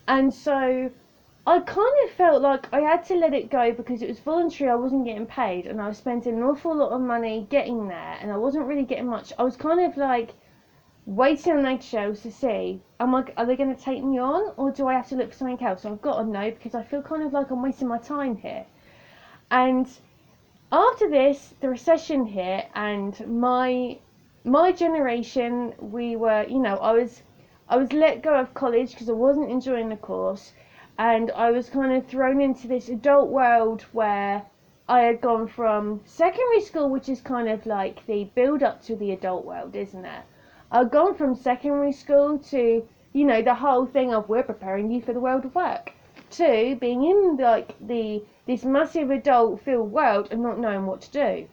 and 0.07 0.33
so 0.33 0.89
I 1.50 1.60
kind 1.62 1.96
of 2.03 2.12
felt 2.12 2.44
like 2.44 2.72
I 2.72 2.82
had 2.82 3.06
to 3.06 3.15
let 3.15 3.34
it 3.34 3.50
go 3.50 3.72
because 3.72 4.03
it 4.03 4.08
was 4.08 4.20
voluntary. 4.20 4.70
I 4.70 4.75
wasn't 4.75 5.06
getting 5.06 5.25
paid, 5.25 5.65
and 5.65 5.82
I 5.82 5.88
was 5.88 5.98
spending 5.98 6.36
an 6.36 6.44
awful 6.44 6.75
lot 6.75 6.91
of 6.91 7.01
money 7.01 7.48
getting 7.50 7.88
there, 7.88 8.20
and 8.22 8.32
I 8.32 8.38
wasn't 8.38 8.68
really 8.68 8.84
getting 8.84 9.08
much. 9.08 9.34
I 9.36 9.41
was 9.41 9.56
kind 9.56 9.79
of 9.79 9.98
like 9.98 10.36
waiting 11.08 11.53
on 11.53 11.65
eggshells 11.65 12.22
to 12.22 12.32
see, 12.32 12.84
am 13.00 13.15
I, 13.15 13.34
are 13.36 13.48
they 13.48 13.56
going 13.56 13.75
to 13.75 13.82
take 13.82 14.03
me 14.03 14.20
on, 14.20 14.53
or 14.58 14.70
do 14.70 14.86
I 14.86 14.94
have 14.94 15.10
to 15.10 15.15
look 15.15 15.32
for 15.32 15.38
something 15.38 15.65
else? 15.65 15.82
So 15.82 15.91
I've 15.91 16.03
got 16.03 16.18
to 16.22 16.24
know 16.24 16.51
because 16.51 16.75
I 16.75 16.84
feel 16.84 17.01
kind 17.01 17.24
of 17.24 17.34
like 17.34 17.50
I'm 17.50 17.63
wasting 17.63 17.88
my 17.88 17.98
time 17.98 18.36
here. 18.38 18.68
And 19.50 19.89
after 20.72 21.10
this, 21.10 21.56
the 21.62 21.70
recession 21.70 22.27
hit, 22.27 22.68
and 22.75 23.20
my 23.27 23.98
my 24.44 24.72
generation, 24.72 25.74
we 25.79 26.15
were, 26.15 26.46
you 26.48 26.60
know, 26.60 26.75
I 26.75 26.91
was 26.91 27.24
I 27.68 27.77
was 27.77 27.91
let 27.91 28.22
go 28.22 28.36
of 28.39 28.53
college 28.53 28.91
because 28.91 29.10
I 29.10 29.13
wasn't 29.13 29.50
enjoying 29.50 29.89
the 29.89 29.98
course 29.98 30.53
and 31.00 31.32
I 31.32 31.50
was 31.51 31.70
kind 31.70 31.94
of 31.94 32.06
thrown 32.06 32.41
into 32.41 32.68
this 32.68 32.89
adult 32.89 33.29
world 33.29 33.84
where 33.94 34.46
I 34.89 35.00
had 35.03 35.22
gone 35.22 35.48
from 35.48 36.01
secondary 36.03 36.60
school, 36.60 36.89
which 36.89 37.08
is 37.08 37.22
kind 37.22 37.48
of 37.48 37.65
like 37.65 38.06
the 38.06 38.25
build 38.36 38.63
up 38.63 38.84
to 38.84 38.98
the 38.98 39.13
adult 39.13 39.46
world, 39.46 39.77
isn't 39.77 40.03
it? 40.03 40.24
I'd 40.70 40.91
gone 40.91 41.15
from 41.15 41.36
secondary 41.36 41.94
school 41.94 42.38
to, 42.50 42.86
you 43.13 43.25
know, 43.25 43.41
the 43.41 43.56
whole 43.56 43.86
thing 43.86 44.13
of 44.13 44.27
we're 44.27 44.44
preparing 44.44 44.91
you 44.91 45.01
for 45.01 45.13
the 45.13 45.22
world 45.22 45.46
of 45.46 45.56
work, 45.56 45.94
to 46.32 46.75
being 46.82 47.06
in 47.06 47.38
like 47.38 47.75
the 47.79 48.22
this 48.46 48.65
massive 48.65 49.10
adult 49.10 49.62
filled 49.62 49.94
world 49.94 50.27
and 50.32 50.44
not 50.44 50.60
knowing 50.60 50.86
what 50.86 51.00
to 51.03 51.12
do. 51.12 51.48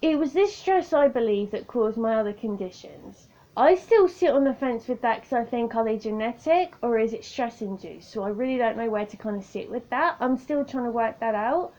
It 0.00 0.18
was 0.18 0.32
this 0.32 0.56
stress, 0.56 0.94
I 0.94 1.08
believe, 1.08 1.50
that 1.50 1.66
caused 1.66 1.98
my 1.98 2.14
other 2.14 2.32
conditions. 2.32 3.28
I 3.56 3.74
still 3.74 4.08
sit 4.08 4.30
on 4.30 4.44
the 4.44 4.54
fence 4.54 4.88
with 4.88 5.02
that 5.02 5.20
because 5.20 5.32
I 5.34 5.44
think 5.44 5.74
are 5.74 5.84
they 5.84 5.98
genetic 5.98 6.74
or 6.80 6.98
is 6.98 7.12
it 7.12 7.22
stress 7.22 7.60
induced? 7.60 8.10
So 8.10 8.22
I 8.22 8.30
really 8.30 8.56
don't 8.56 8.78
know 8.78 8.88
where 8.88 9.04
to 9.04 9.16
kind 9.18 9.36
of 9.36 9.44
sit 9.44 9.70
with 9.70 9.90
that. 9.90 10.16
I'm 10.20 10.38
still 10.38 10.64
trying 10.64 10.84
to 10.84 10.90
work 10.90 11.20
that 11.20 11.34
out. 11.34 11.74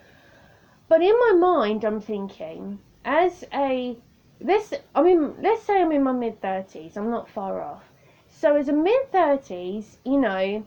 But 0.87 1.01
in 1.01 1.17
my 1.17 1.31
mind, 1.31 1.83
I'm 1.83 1.99
thinking 1.99 2.77
as 3.03 3.43
a 3.51 3.97
this 4.39 4.73
I 4.93 5.01
mean 5.01 5.35
let's 5.41 5.63
say 5.63 5.81
I'm 5.81 5.91
in 5.91 6.03
my 6.03 6.11
mid 6.11 6.39
thirties. 6.41 6.95
I'm 6.95 7.09
not 7.09 7.27
far 7.27 7.63
off. 7.63 7.83
So 8.29 8.55
as 8.55 8.69
a 8.69 8.73
mid 8.73 9.11
thirties, 9.11 9.97
you 10.05 10.19
know, 10.19 10.63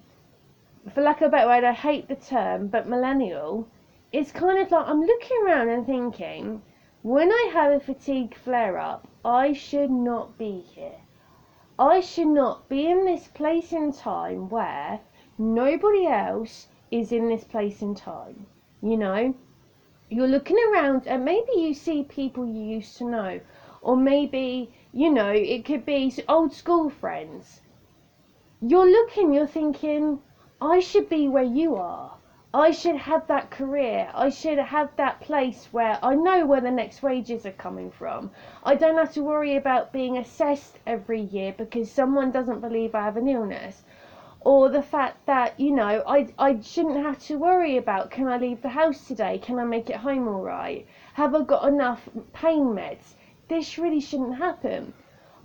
for 0.92 1.02
lack 1.02 1.20
of 1.20 1.28
a 1.28 1.30
better 1.30 1.46
word, 1.46 1.62
I 1.62 1.72
hate 1.72 2.08
the 2.08 2.16
term, 2.16 2.66
but 2.66 2.88
millennial, 2.88 3.68
it's 4.10 4.32
kind 4.32 4.58
of 4.58 4.72
like 4.72 4.88
I'm 4.88 5.02
looking 5.02 5.36
around 5.44 5.68
and 5.68 5.86
thinking 5.86 6.62
when 7.06 7.30
I 7.30 7.50
have 7.52 7.70
a 7.70 7.78
fatigue 7.78 8.34
flare 8.34 8.78
up, 8.78 9.06
I 9.24 9.52
should 9.52 9.92
not 9.92 10.36
be 10.36 10.64
here. 10.74 10.98
I 11.78 12.00
should 12.00 12.26
not 12.26 12.68
be 12.68 12.90
in 12.90 13.04
this 13.04 13.28
place 13.28 13.70
in 13.70 13.92
time 13.92 14.48
where 14.48 14.98
nobody 15.38 16.08
else 16.08 16.66
is 16.90 17.12
in 17.12 17.28
this 17.28 17.44
place 17.44 17.80
in 17.80 17.94
time. 17.94 18.46
You 18.82 18.96
know, 18.96 19.34
you're 20.10 20.26
looking 20.26 20.58
around 20.58 21.06
and 21.06 21.24
maybe 21.24 21.52
you 21.54 21.74
see 21.74 22.02
people 22.02 22.44
you 22.44 22.64
used 22.64 22.98
to 22.98 23.08
know, 23.08 23.40
or 23.82 23.96
maybe, 23.96 24.74
you 24.92 25.08
know, 25.08 25.30
it 25.30 25.64
could 25.64 25.86
be 25.86 26.12
old 26.28 26.52
school 26.52 26.90
friends. 26.90 27.60
You're 28.60 28.90
looking, 28.90 29.32
you're 29.32 29.46
thinking, 29.46 30.18
I 30.60 30.80
should 30.80 31.08
be 31.08 31.28
where 31.28 31.44
you 31.44 31.76
are. 31.76 32.16
I 32.54 32.70
should 32.70 32.96
have 32.96 33.26
that 33.26 33.50
career. 33.50 34.08
I 34.14 34.30
should 34.30 34.58
have 34.58 34.94
that 34.96 35.20
place 35.20 35.68
where 35.72 35.98
I 36.02 36.14
know 36.14 36.46
where 36.46 36.60
the 36.60 36.70
next 36.70 37.02
wages 37.02 37.44
are 37.44 37.50
coming 37.52 37.90
from. 37.90 38.30
I 38.62 38.76
don't 38.76 38.96
have 38.96 39.12
to 39.14 39.24
worry 39.24 39.56
about 39.56 39.92
being 39.92 40.16
assessed 40.16 40.78
every 40.86 41.20
year 41.20 41.52
because 41.58 41.90
someone 41.90 42.30
doesn't 42.30 42.60
believe 42.60 42.94
I 42.94 43.02
have 43.02 43.16
an 43.16 43.28
illness. 43.28 43.82
Or 44.40 44.68
the 44.68 44.80
fact 44.80 45.26
that, 45.26 45.58
you 45.58 45.72
know, 45.72 46.04
I, 46.06 46.32
I 46.38 46.60
shouldn't 46.60 47.04
have 47.04 47.18
to 47.24 47.36
worry 47.36 47.76
about 47.76 48.12
can 48.12 48.28
I 48.28 48.38
leave 48.38 48.62
the 48.62 48.68
house 48.68 49.08
today? 49.08 49.38
Can 49.38 49.58
I 49.58 49.64
make 49.64 49.90
it 49.90 49.96
home 49.96 50.28
alright? 50.28 50.86
Have 51.14 51.34
I 51.34 51.42
got 51.42 51.66
enough 51.66 52.08
pain 52.32 52.66
meds? 52.66 53.16
This 53.48 53.76
really 53.76 54.00
shouldn't 54.00 54.38
happen. 54.38 54.94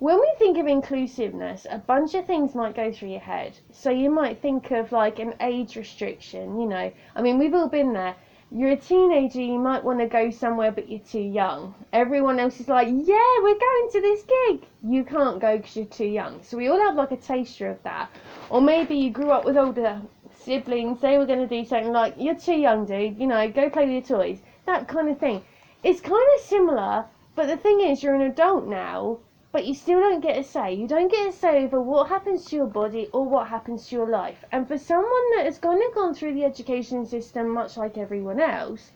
When 0.02 0.18
we 0.18 0.34
think 0.36 0.58
of 0.58 0.66
inclusiveness, 0.66 1.64
a 1.70 1.78
bunch 1.78 2.14
of 2.14 2.26
things 2.26 2.56
might 2.56 2.74
go 2.74 2.90
through 2.90 3.10
your 3.10 3.20
head. 3.20 3.56
So 3.70 3.88
you 3.88 4.10
might 4.10 4.42
think 4.42 4.72
of 4.72 4.90
like 4.90 5.20
an 5.20 5.34
age 5.40 5.76
restriction, 5.76 6.58
you 6.58 6.66
know. 6.66 6.90
I 7.14 7.22
mean, 7.22 7.38
we've 7.38 7.54
all 7.54 7.68
been 7.68 7.92
there. 7.92 8.16
You're 8.50 8.72
a 8.72 8.76
teenager, 8.76 9.40
you 9.40 9.60
might 9.60 9.84
want 9.84 10.00
to 10.00 10.08
go 10.08 10.28
somewhere, 10.28 10.72
but 10.72 10.90
you're 10.90 10.98
too 10.98 11.20
young. 11.20 11.76
Everyone 11.92 12.40
else 12.40 12.58
is 12.58 12.66
like, 12.66 12.88
yeah, 12.88 13.38
we're 13.42 13.60
going 13.60 13.90
to 13.92 14.00
this 14.00 14.24
gig. 14.24 14.66
You 14.82 15.04
can't 15.04 15.38
go 15.38 15.58
because 15.58 15.76
you're 15.76 15.84
too 15.84 16.06
young. 16.06 16.42
So 16.42 16.56
we 16.56 16.66
all 16.66 16.80
have 16.80 16.96
like 16.96 17.12
a 17.12 17.16
taster 17.16 17.70
of 17.70 17.80
that. 17.84 18.10
Or 18.50 18.60
maybe 18.60 18.96
you 18.96 19.10
grew 19.10 19.30
up 19.30 19.44
with 19.44 19.56
older 19.56 20.02
siblings, 20.34 21.00
they 21.00 21.16
were 21.16 21.26
going 21.26 21.48
to 21.48 21.62
do 21.62 21.64
something 21.64 21.92
like, 21.92 22.14
you're 22.18 22.34
too 22.34 22.56
young, 22.56 22.86
dude, 22.86 23.20
you 23.20 23.28
know, 23.28 23.48
go 23.48 23.70
play 23.70 23.84
with 23.84 24.10
your 24.10 24.18
toys. 24.18 24.40
That 24.66 24.88
kind 24.88 25.08
of 25.08 25.20
thing. 25.20 25.44
It's 25.84 26.00
kind 26.00 26.26
of 26.36 26.44
similar, 26.44 27.04
but 27.36 27.46
the 27.46 27.56
thing 27.56 27.82
is, 27.82 28.02
you're 28.02 28.16
an 28.16 28.22
adult 28.22 28.66
now 28.66 29.20
but 29.52 29.66
you 29.66 29.74
still 29.74 30.00
don't 30.00 30.22
get 30.22 30.38
a 30.38 30.42
say. 30.42 30.72
You 30.72 30.88
don't 30.88 31.10
get 31.10 31.28
a 31.28 31.32
say 31.32 31.64
over 31.64 31.78
what 31.78 32.08
happens 32.08 32.46
to 32.46 32.56
your 32.56 32.66
body 32.66 33.10
or 33.12 33.24
what 33.24 33.48
happens 33.48 33.86
to 33.86 33.96
your 33.96 34.08
life. 34.08 34.42
And 34.50 34.66
for 34.66 34.78
someone 34.78 35.36
that 35.36 35.44
has 35.44 35.58
gone 35.58 35.80
and 35.80 35.94
gone 35.94 36.14
through 36.14 36.32
the 36.32 36.44
education 36.44 37.04
system 37.04 37.50
much 37.50 37.76
like 37.76 37.98
everyone 37.98 38.40
else, 38.40 38.92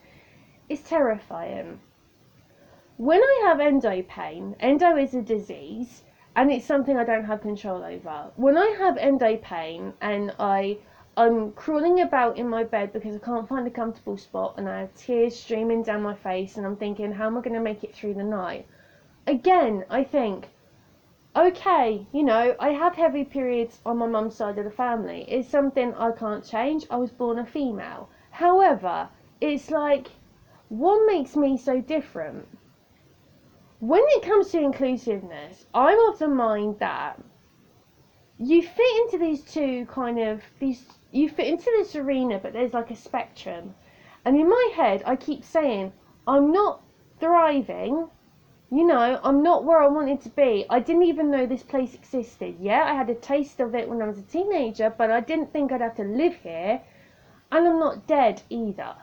it's 0.67 0.89
terrifying. 0.89 1.79
When 2.97 3.21
I 3.21 3.43
have 3.45 3.59
endo 3.59 4.01
pain, 4.01 4.55
endo 4.59 4.97
is 4.97 5.13
a 5.13 5.21
disease 5.21 6.03
and 6.35 6.51
it's 6.51 6.65
something 6.65 6.97
I 6.97 7.03
don't 7.03 7.25
have 7.25 7.41
control 7.41 7.83
over. 7.83 8.31
When 8.35 8.57
I 8.57 8.75
have 8.79 8.97
endo 8.97 9.37
pain 9.37 9.93
and 10.01 10.33
I 10.39 10.79
I'm 11.15 11.51
crawling 11.51 12.01
about 12.01 12.37
in 12.37 12.49
my 12.49 12.63
bed 12.63 12.93
because 12.93 13.15
I 13.15 13.19
can't 13.19 13.47
find 13.47 13.67
a 13.67 13.71
comfortable 13.71 14.17
spot 14.17 14.55
and 14.57 14.67
I 14.67 14.79
have 14.79 14.95
tears 14.95 15.39
streaming 15.39 15.83
down 15.83 16.01
my 16.01 16.15
face 16.15 16.57
and 16.57 16.65
I'm 16.65 16.75
thinking 16.77 17.11
how 17.11 17.27
am 17.27 17.37
I 17.37 17.41
going 17.41 17.53
to 17.53 17.59
make 17.59 17.83
it 17.83 17.93
through 17.93 18.15
the 18.15 18.23
night? 18.23 18.65
Again, 19.27 19.83
I 19.89 20.03
think, 20.05 20.47
okay, 21.35 22.07
you 22.13 22.23
know, 22.23 22.55
I 22.59 22.69
have 22.69 22.95
heavy 22.95 23.25
periods 23.25 23.79
on 23.85 23.97
my 23.97 24.07
mum's 24.07 24.35
side 24.35 24.57
of 24.57 24.63
the 24.63 24.71
family. 24.71 25.25
It's 25.27 25.49
something 25.49 25.93
I 25.95 26.11
can't 26.11 26.43
change. 26.43 26.87
I 26.89 26.95
was 26.95 27.11
born 27.11 27.37
a 27.37 27.45
female. 27.45 28.09
However, 28.31 29.09
it's 29.41 29.69
like, 29.69 30.07
what 30.69 31.05
makes 31.05 31.35
me 31.35 31.57
so 31.57 31.81
different? 31.81 32.47
When 33.79 34.01
it 34.03 34.23
comes 34.23 34.49
to 34.51 34.59
inclusiveness, 34.59 35.65
I'm 35.73 35.99
of 36.09 36.17
the 36.17 36.27
mind 36.27 36.79
that 36.79 37.19
you 38.39 38.61
fit 38.61 38.95
into 39.01 39.17
these 39.17 39.43
two 39.43 39.85
kind 39.87 40.19
of 40.19 40.41
these 40.59 40.85
you 41.11 41.27
fit 41.27 41.47
into 41.47 41.65
this 41.77 41.95
arena 41.95 42.37
but 42.37 42.53
there's 42.53 42.73
like 42.73 42.91
a 42.91 42.95
spectrum 42.95 43.73
and 44.25 44.39
in 44.39 44.47
my 44.47 44.71
head 44.75 45.01
i 45.07 45.15
keep 45.15 45.43
saying 45.43 45.91
i'm 46.27 46.51
not 46.51 46.83
thriving 47.19 48.07
you 48.69 48.85
know, 48.85 49.19
I'm 49.23 49.43
not 49.43 49.63
where 49.63 49.81
I 49.81 49.87
wanted 49.87 50.21
to 50.21 50.29
be. 50.29 50.65
I 50.69 50.79
didn't 50.79 51.03
even 51.03 51.31
know 51.31 51.45
this 51.45 51.63
place 51.63 51.93
existed. 51.93 52.57
Yeah, 52.59 52.83
I 52.83 52.93
had 52.93 53.09
a 53.09 53.15
taste 53.15 53.61
of 53.61 53.73
it 53.75 53.87
when 53.87 54.01
I 54.01 54.07
was 54.07 54.19
a 54.19 54.23
teenager, 54.23 54.93
but 54.97 55.09
I 55.09 55.21
didn't 55.21 55.53
think 55.53 55.71
I'd 55.71 55.81
have 55.81 55.95
to 55.95 56.03
live 56.03 56.35
here. 56.35 56.81
And 57.51 57.67
I'm 57.67 57.79
not 57.79 58.07
dead 58.07 58.41
either. 58.49 58.95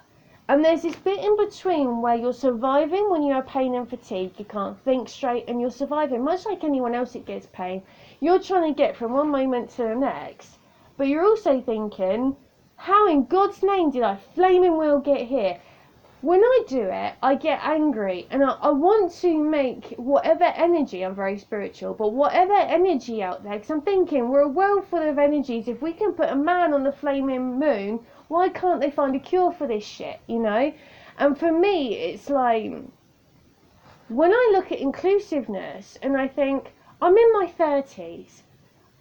And 0.47 0.63
there's 0.63 0.83
this 0.83 0.97
bit 0.97 1.25
in 1.25 1.39
between 1.39 2.03
where 2.03 2.15
you're 2.15 2.35
surviving 2.35 3.09
when 3.09 3.23
you 3.23 3.33
have 3.33 3.47
pain 3.47 3.75
and 3.75 3.89
fatigue, 3.89 4.35
you 4.37 4.45
can't 4.45 4.79
think 4.81 5.09
straight, 5.09 5.49
and 5.49 5.59
you're 5.59 5.71
surviving, 5.71 6.23
much 6.23 6.45
like 6.45 6.63
anyone 6.63 6.95
else 6.95 7.15
that 7.15 7.25
gets 7.25 7.47
pain. 7.47 7.83
You're 8.21 8.39
trying 8.39 8.71
to 8.71 8.77
get 8.77 8.95
from 8.95 9.15
one 9.15 9.31
moment 9.31 9.71
to 9.71 9.85
the 9.85 9.95
next, 9.95 10.59
but 10.99 11.09
you're 11.09 11.25
also 11.25 11.63
thinking, 11.63 12.37
how 12.77 13.09
in 13.09 13.25
God's 13.25 13.63
name 13.63 13.91
did 13.91 14.03
I 14.03 14.17
flaming 14.35 14.77
well 14.77 14.99
get 14.99 15.23
here? 15.23 15.59
When 16.25 16.41
I 16.43 16.65
do 16.67 16.81
it, 16.81 17.15
I 17.23 17.35
get 17.35 17.61
angry 17.63 18.27
and 18.31 18.43
I, 18.43 18.53
I 18.63 18.71
want 18.71 19.13
to 19.21 19.37
make 19.37 19.91
whatever 19.99 20.45
energy, 20.45 21.05
I'm 21.05 21.15
very 21.15 21.39
spiritual, 21.39 21.93
but 21.93 22.15
whatever 22.15 22.55
energy 22.55 23.23
out 23.23 23.45
there, 23.45 23.53
because 23.53 23.71
I'm 23.71 23.83
thinking 23.83 24.31
we're 24.31 24.41
a 24.41 24.49
world 24.49 24.87
full 24.87 25.07
of 25.07 25.19
energies. 25.19 25.69
If 25.69 25.83
we 25.83 25.93
can 25.93 26.15
put 26.15 26.31
a 26.31 26.35
man 26.35 26.73
on 26.73 26.83
the 26.83 26.93
flaming 26.93 27.59
moon, 27.59 28.01
why 28.29 28.49
can't 28.49 28.81
they 28.81 28.91
find 28.91 29.15
a 29.15 29.19
cure 29.19 29.53
for 29.53 29.67
this 29.67 29.85
shit, 29.85 30.19
you 30.27 30.39
know? 30.39 30.73
And 31.19 31.39
for 31.39 31.53
me, 31.53 31.95
it's 31.95 32.31
like 32.31 32.73
when 34.09 34.33
I 34.33 34.51
look 34.53 34.73
at 34.73 34.79
inclusiveness 34.79 35.99
and 36.01 36.17
I 36.17 36.27
think 36.27 36.73
I'm 37.03 37.19
in 37.19 37.33
my 37.35 37.53
30s, 37.59 38.41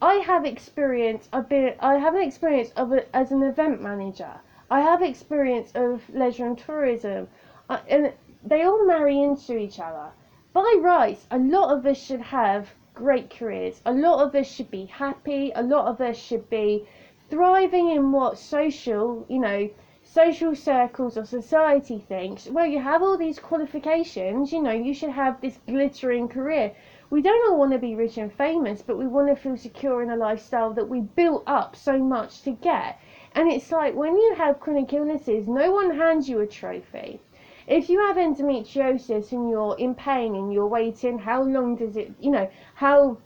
I 0.01 0.15
have 0.15 0.43
experience. 0.43 1.29
I've 1.31 1.47
been. 1.47 1.75
I 1.79 1.93
have 1.93 2.15
an 2.15 2.21
experience 2.21 2.71
of 2.75 2.91
a, 2.91 3.15
as 3.15 3.31
an 3.31 3.43
event 3.43 3.81
manager. 3.81 4.41
I 4.73 4.81
have 4.81 5.03
experience 5.03 5.71
of 5.75 6.01
leisure 6.09 6.47
and 6.47 6.57
tourism, 6.57 7.27
uh, 7.69 7.81
and 7.87 8.11
they 8.43 8.63
all 8.63 8.87
marry 8.87 9.21
into 9.21 9.55
each 9.55 9.79
other. 9.79 10.09
By 10.51 10.79
rights, 10.79 11.27
a 11.29 11.37
lot 11.37 11.77
of 11.77 11.85
us 11.85 11.99
should 12.01 12.21
have 12.21 12.73
great 12.95 13.29
careers. 13.29 13.83
A 13.85 13.93
lot 13.93 14.25
of 14.25 14.33
us 14.33 14.47
should 14.47 14.71
be 14.71 14.85
happy. 14.85 15.51
A 15.53 15.61
lot 15.61 15.85
of 15.85 16.01
us 16.01 16.17
should 16.17 16.49
be 16.49 16.87
thriving 17.29 17.89
in 17.91 18.11
what 18.11 18.39
social, 18.39 19.27
you 19.29 19.37
know, 19.37 19.69
social 20.01 20.55
circles 20.55 21.19
or 21.19 21.25
society 21.25 21.99
thinks. 21.99 22.49
Well, 22.49 22.65
you 22.65 22.79
have 22.79 23.03
all 23.03 23.15
these 23.15 23.37
qualifications, 23.37 24.51
you 24.51 24.63
know, 24.63 24.71
you 24.71 24.95
should 24.95 25.11
have 25.11 25.39
this 25.39 25.59
glittering 25.67 26.27
career. 26.27 26.75
We 27.11 27.21
don't 27.21 27.47
all 27.47 27.59
want 27.59 27.73
to 27.73 27.77
be 27.77 27.93
rich 27.93 28.17
and 28.17 28.33
famous, 28.33 28.81
but 28.81 28.97
we 28.97 29.05
want 29.05 29.27
to 29.27 29.35
feel 29.35 29.55
secure 29.55 30.01
in 30.01 30.09
a 30.09 30.15
lifestyle 30.15 30.73
that 30.73 30.89
we 30.89 31.01
built 31.01 31.43
up 31.45 31.75
so 31.75 31.99
much 31.99 32.41
to 32.41 32.51
get. 32.51 32.97
And 33.35 33.51
it's 33.51 33.71
like 33.71 33.95
when 33.95 34.15
you 34.15 34.35
have 34.35 34.59
chronic 34.59 34.93
illnesses, 34.93 35.47
no 35.47 35.71
one 35.71 35.97
hands 35.97 36.29
you 36.29 36.39
a 36.39 36.45
trophy. 36.45 37.19
If 37.65 37.89
you 37.89 37.99
have 37.99 38.15
endometriosis 38.15 39.31
and 39.31 39.49
you're 39.49 39.75
in 39.79 39.95
pain 39.95 40.35
and 40.35 40.53
you're 40.53 40.67
waiting, 40.67 41.17
how 41.17 41.41
long 41.41 41.75
does 41.75 41.97
it, 41.97 42.13
you 42.19 42.29
know, 42.29 42.47
how 42.75 43.17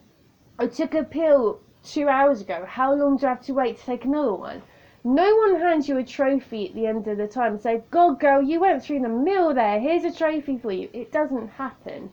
I 0.57 0.67
took 0.67 0.93
a 0.93 1.03
pill 1.03 1.59
two 1.83 2.07
hours 2.07 2.39
ago, 2.39 2.63
how 2.65 2.93
long 2.93 3.17
do 3.17 3.25
I 3.25 3.29
have 3.29 3.41
to 3.47 3.53
wait 3.53 3.79
to 3.79 3.85
take 3.85 4.05
another 4.05 4.33
one? 4.33 4.61
No 5.03 5.35
one 5.35 5.59
hands 5.59 5.89
you 5.89 5.97
a 5.97 6.03
trophy 6.05 6.69
at 6.69 6.73
the 6.73 6.87
end 6.87 7.05
of 7.09 7.17
the 7.17 7.27
time 7.27 7.53
and 7.53 7.61
say, 7.61 7.83
God, 7.91 8.17
girl, 8.17 8.41
you 8.41 8.61
went 8.61 8.83
through 8.83 9.01
the 9.01 9.09
mill 9.09 9.53
there, 9.53 9.77
here's 9.79 10.05
a 10.05 10.17
trophy 10.17 10.57
for 10.57 10.71
you. 10.71 10.89
It 10.93 11.11
doesn't 11.11 11.49
happen. 11.49 12.11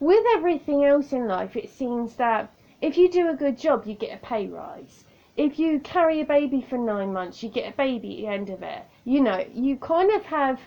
With 0.00 0.24
everything 0.34 0.84
else 0.84 1.12
in 1.12 1.28
life, 1.28 1.56
it 1.56 1.68
seems 1.68 2.16
that 2.16 2.50
if 2.80 2.96
you 2.96 3.10
do 3.10 3.28
a 3.28 3.36
good 3.36 3.58
job, 3.58 3.86
you 3.86 3.94
get 3.94 4.14
a 4.16 4.26
pay 4.26 4.46
rise 4.46 5.03
if 5.36 5.58
you 5.58 5.80
carry 5.80 6.20
a 6.20 6.24
baby 6.24 6.60
for 6.62 6.78
nine 6.78 7.12
months, 7.12 7.42
you 7.42 7.48
get 7.48 7.72
a 7.72 7.76
baby 7.76 8.12
at 8.12 8.16
the 8.16 8.26
end 8.28 8.50
of 8.50 8.62
it. 8.62 8.82
You 9.04 9.20
know, 9.20 9.44
you 9.52 9.76
kind 9.76 10.10
of 10.12 10.22
have, 10.26 10.60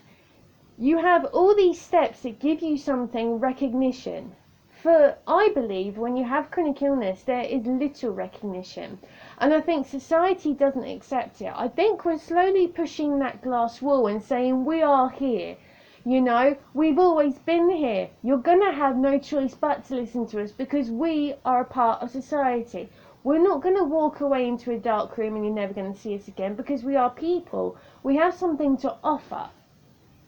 you 0.78 0.98
have 0.98 1.26
all 1.26 1.56
these 1.56 1.80
steps 1.80 2.22
that 2.22 2.40
give 2.40 2.62
you 2.62 2.78
something 2.78 3.40
recognition. 3.40 4.36
For 4.84 5.18
I 5.26 5.50
believe 5.56 5.98
when 5.98 6.18
you 6.18 6.26
have 6.26 6.52
chronic 6.52 6.82
illness, 6.82 7.24
there 7.24 7.42
is 7.42 7.66
little 7.66 8.12
recognition. 8.12 9.00
And 9.40 9.54
I 9.54 9.62
think 9.62 9.88
society 9.88 10.54
doesn't 10.54 10.84
accept 10.84 11.42
it. 11.42 11.52
I 11.56 11.68
think 11.70 12.04
we're 12.04 12.18
slowly 12.18 12.68
pushing 12.68 13.20
that 13.20 13.42
glass 13.42 13.82
wall 13.82 14.08
and 14.08 14.22
saying, 14.22 14.66
we 14.66 14.82
are 14.82 15.10
here. 15.10 15.58
You 16.06 16.22
know, 16.22 16.56
we've 16.74 17.00
always 17.00 17.38
been 17.40 17.70
here. 17.70 18.10
You're 18.22 18.38
going 18.38 18.62
to 18.62 18.72
have 18.72 18.96
no 18.96 19.18
choice 19.18 19.56
but 19.56 19.84
to 19.86 19.96
listen 19.96 20.26
to 20.28 20.42
us 20.42 20.52
because 20.52 20.90
we 20.90 21.34
are 21.44 21.62
a 21.62 21.66
part 21.66 22.02
of 22.02 22.12
society. 22.12 22.88
We're 23.28 23.40
not 23.40 23.62
going 23.62 23.76
to 23.76 23.84
walk 23.84 24.22
away 24.22 24.48
into 24.48 24.72
a 24.72 24.78
dark 24.78 25.18
room 25.18 25.36
and 25.36 25.44
you're 25.44 25.54
never 25.54 25.74
going 25.74 25.94
to 25.94 26.00
see 26.00 26.16
us 26.16 26.30
again 26.30 26.56
because 26.56 26.86
we 26.86 26.96
are 26.96 27.10
people. 27.10 27.76
We 28.02 28.16
have 28.16 28.34
something 28.34 28.78
to 28.78 28.96
offer. 29.04 29.50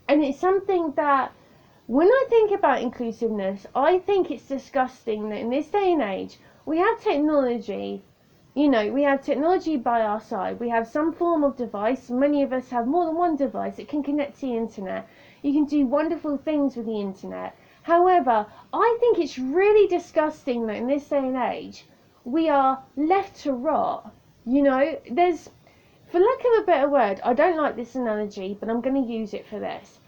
And 0.09 0.21
it's 0.21 0.37
something 0.37 0.91
that, 0.97 1.31
when 1.87 2.09
I 2.09 2.25
think 2.27 2.51
about 2.51 2.81
inclusiveness, 2.81 3.65
I 3.73 3.99
think 3.99 4.29
it's 4.29 4.49
disgusting 4.49 5.29
that 5.29 5.39
in 5.39 5.49
this 5.49 5.69
day 5.69 5.93
and 5.93 6.01
age, 6.01 6.39
we 6.65 6.79
have 6.79 6.99
technology. 6.99 8.03
You 8.53 8.67
know, 8.67 8.91
we 8.91 9.03
have 9.03 9.23
technology 9.23 9.77
by 9.77 10.01
our 10.01 10.19
side. 10.19 10.59
We 10.59 10.67
have 10.67 10.85
some 10.85 11.13
form 11.13 11.45
of 11.45 11.55
device. 11.55 12.09
Many 12.09 12.43
of 12.43 12.51
us 12.51 12.69
have 12.69 12.85
more 12.85 13.05
than 13.05 13.15
one 13.15 13.37
device 13.37 13.77
that 13.77 13.87
can 13.87 14.03
connect 14.03 14.41
to 14.41 14.47
the 14.47 14.57
internet. 14.57 15.07
You 15.41 15.53
can 15.53 15.63
do 15.63 15.87
wonderful 15.87 16.35
things 16.35 16.75
with 16.75 16.87
the 16.87 16.99
internet. 16.99 17.55
However, 17.81 18.45
I 18.73 18.97
think 18.99 19.19
it's 19.19 19.39
really 19.39 19.87
disgusting 19.87 20.67
that 20.67 20.75
in 20.75 20.87
this 20.87 21.07
day 21.07 21.19
and 21.19 21.37
age, 21.37 21.85
we 22.31 22.47
are 22.47 22.83
left 22.95 23.41
to 23.41 23.51
rot. 23.51 24.13
You 24.45 24.61
know, 24.61 24.99
there's, 25.09 25.49
for 26.11 26.19
lack 26.19 26.39
of 26.39 26.63
a 26.63 26.65
better 26.65 26.87
word, 26.87 27.19
I 27.23 27.33
don't 27.33 27.57
like 27.57 27.75
this 27.75 27.95
analogy, 27.95 28.55
but 28.59 28.69
I'm 28.69 28.81
going 28.81 29.03
to 29.03 29.11
use 29.11 29.33
it 29.33 29.47
for 29.47 29.59
this. 29.59 29.99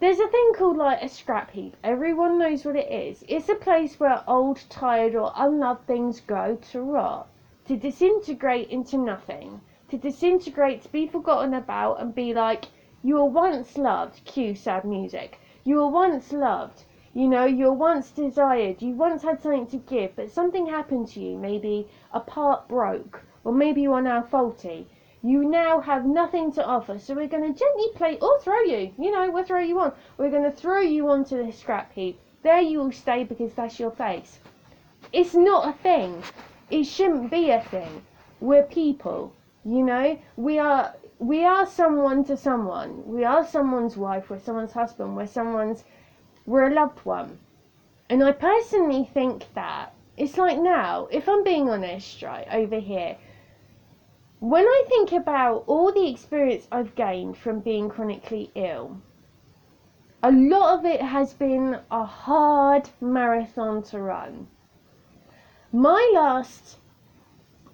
There's 0.00 0.20
a 0.20 0.28
thing 0.28 0.52
called 0.54 0.76
like 0.76 1.02
a 1.02 1.08
scrap 1.08 1.50
heap. 1.50 1.76
Everyone 1.82 2.38
knows 2.38 2.64
what 2.64 2.76
it 2.76 2.92
is. 2.92 3.24
It's 3.26 3.48
a 3.48 3.54
place 3.54 3.98
where 3.98 4.22
old, 4.26 4.60
tired, 4.68 5.14
or 5.14 5.32
unloved 5.34 5.86
things 5.86 6.20
go 6.20 6.58
to 6.72 6.82
rot, 6.82 7.28
to 7.68 7.76
disintegrate 7.76 8.68
into 8.68 8.98
nothing, 8.98 9.62
to 9.88 9.96
disintegrate, 9.96 10.82
to 10.82 10.92
be 10.92 11.06
forgotten 11.06 11.54
about, 11.54 12.00
and 12.00 12.14
be 12.14 12.34
like, 12.34 12.66
you 13.02 13.14
were 13.14 13.24
once 13.24 13.78
loved. 13.78 14.24
Cue 14.26 14.54
sad 14.54 14.84
music. 14.84 15.38
You 15.62 15.76
were 15.76 15.88
once 15.88 16.32
loved. 16.32 16.84
You 17.16 17.28
know, 17.28 17.44
you 17.44 17.66
were 17.66 17.72
once 17.72 18.10
desired, 18.10 18.82
you 18.82 18.92
once 18.94 19.22
had 19.22 19.40
something 19.40 19.68
to 19.68 19.76
give, 19.76 20.16
but 20.16 20.32
something 20.32 20.66
happened 20.66 21.06
to 21.10 21.20
you. 21.20 21.38
Maybe 21.38 21.86
a 22.12 22.18
part 22.18 22.66
broke, 22.66 23.22
or 23.44 23.52
maybe 23.52 23.82
you 23.82 23.92
are 23.92 24.02
now 24.02 24.22
faulty. 24.22 24.88
You 25.22 25.44
now 25.44 25.80
have 25.80 26.04
nothing 26.04 26.50
to 26.54 26.64
offer, 26.66 26.98
so 26.98 27.14
we're 27.14 27.28
going 27.28 27.54
to 27.54 27.56
gently 27.56 27.88
play, 27.94 28.18
or 28.18 28.40
throw 28.40 28.60
you. 28.62 28.92
You 28.98 29.12
know, 29.12 29.30
we'll 29.30 29.44
throw 29.44 29.60
you 29.60 29.78
on. 29.78 29.92
We're 30.18 30.32
going 30.32 30.42
to 30.42 30.50
throw 30.50 30.80
you 30.80 31.08
onto 31.08 31.36
the 31.36 31.52
scrap 31.52 31.92
heap. 31.92 32.18
There 32.42 32.60
you 32.60 32.80
will 32.80 32.90
stay 32.90 33.22
because 33.22 33.54
that's 33.54 33.78
your 33.78 33.92
face. 33.92 34.40
It's 35.12 35.34
not 35.34 35.68
a 35.68 35.72
thing. 35.72 36.20
It 36.68 36.82
shouldn't 36.82 37.30
be 37.30 37.50
a 37.50 37.60
thing. 37.60 38.02
We're 38.40 38.64
people. 38.64 39.32
You 39.64 39.84
know, 39.84 40.18
we 40.36 40.58
are 40.58 40.94
we 41.20 41.44
are 41.44 41.64
someone 41.64 42.24
to 42.24 42.36
someone. 42.36 43.06
We 43.06 43.24
are 43.24 43.46
someone's 43.46 43.96
wife. 43.96 44.30
We're 44.30 44.40
someone's 44.40 44.72
husband. 44.72 45.16
We're 45.16 45.26
someone's 45.26 45.84
we're 46.46 46.70
a 46.70 46.74
loved 46.74 47.00
one. 47.04 47.38
And 48.08 48.22
I 48.22 48.32
personally 48.32 49.08
think 49.12 49.46
that 49.54 49.94
it's 50.16 50.36
like 50.38 50.58
now, 50.58 51.08
if 51.10 51.28
I'm 51.28 51.42
being 51.42 51.68
honest, 51.68 52.22
right, 52.22 52.46
over 52.52 52.78
here, 52.78 53.16
when 54.40 54.64
I 54.64 54.84
think 54.88 55.12
about 55.12 55.64
all 55.66 55.90
the 55.90 56.08
experience 56.08 56.68
I've 56.70 56.94
gained 56.94 57.36
from 57.36 57.60
being 57.60 57.88
chronically 57.88 58.50
ill, 58.54 59.00
a 60.22 60.30
lot 60.30 60.78
of 60.78 60.84
it 60.84 61.00
has 61.00 61.34
been 61.34 61.80
a 61.90 62.04
hard 62.04 62.88
marathon 63.00 63.82
to 63.84 64.00
run. 64.00 64.46
My 65.72 66.12
last, 66.14 66.78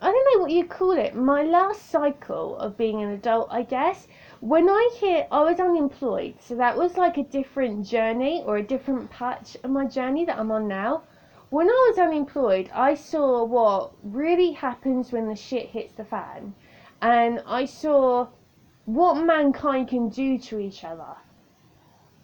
I 0.00 0.11
don't 0.11 0.35
know 0.35 0.42
what 0.42 0.52
you 0.52 0.64
call 0.64 0.92
it, 0.92 1.14
my 1.14 1.42
last 1.42 1.90
cycle 1.90 2.56
of 2.56 2.76
being 2.78 3.02
an 3.02 3.11
adult, 3.11 3.48
I 3.50 3.62
guess, 3.62 4.09
when 4.40 4.70
I 4.70 4.90
hit, 4.98 5.29
I 5.31 5.42
was 5.42 5.61
unemployed, 5.61 6.35
so 6.40 6.55
that 6.55 6.76
was 6.76 6.96
like 6.96 7.18
a 7.18 7.22
different 7.22 7.87
journey 7.87 8.42
or 8.46 8.57
a 8.57 8.62
different 8.62 9.11
patch 9.11 9.57
of 9.62 9.70
my 9.70 9.85
journey 9.85 10.24
that 10.24 10.38
I'm 10.38 10.50
on 10.50 10.66
now. 10.66 11.03
When 11.50 11.68
I 11.68 11.87
was 11.90 11.98
unemployed, 11.98 12.70
I 12.72 12.94
saw 12.94 13.44
what 13.44 13.92
really 14.03 14.53
happens 14.53 15.12
when 15.12 15.29
the 15.29 15.37
shit 15.37 15.66
hits 15.66 15.92
the 15.92 16.05
fan, 16.05 16.55
and 17.03 17.42
I 17.46 17.66
saw 17.66 18.29
what 18.87 19.14
mankind 19.14 19.88
can 19.88 20.09
do 20.09 20.38
to 20.38 20.59
each 20.59 20.85
other. 20.85 21.16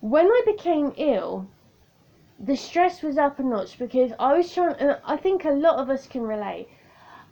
When 0.01 0.27
I 0.27 0.43
became 0.47 0.95
ill, 0.97 1.47
the 2.39 2.57
stress 2.57 3.03
was 3.03 3.19
up 3.19 3.39
a 3.39 3.43
notch 3.43 3.79
because 3.79 4.13
I 4.19 4.35
was 4.35 4.53
trying, 4.53 4.77
and 4.77 4.99
I 5.05 5.17
think 5.17 5.45
a 5.45 5.51
lot 5.51 5.79
of 5.79 5.91
us 5.91 6.07
can 6.07 6.23
relate. 6.23 6.69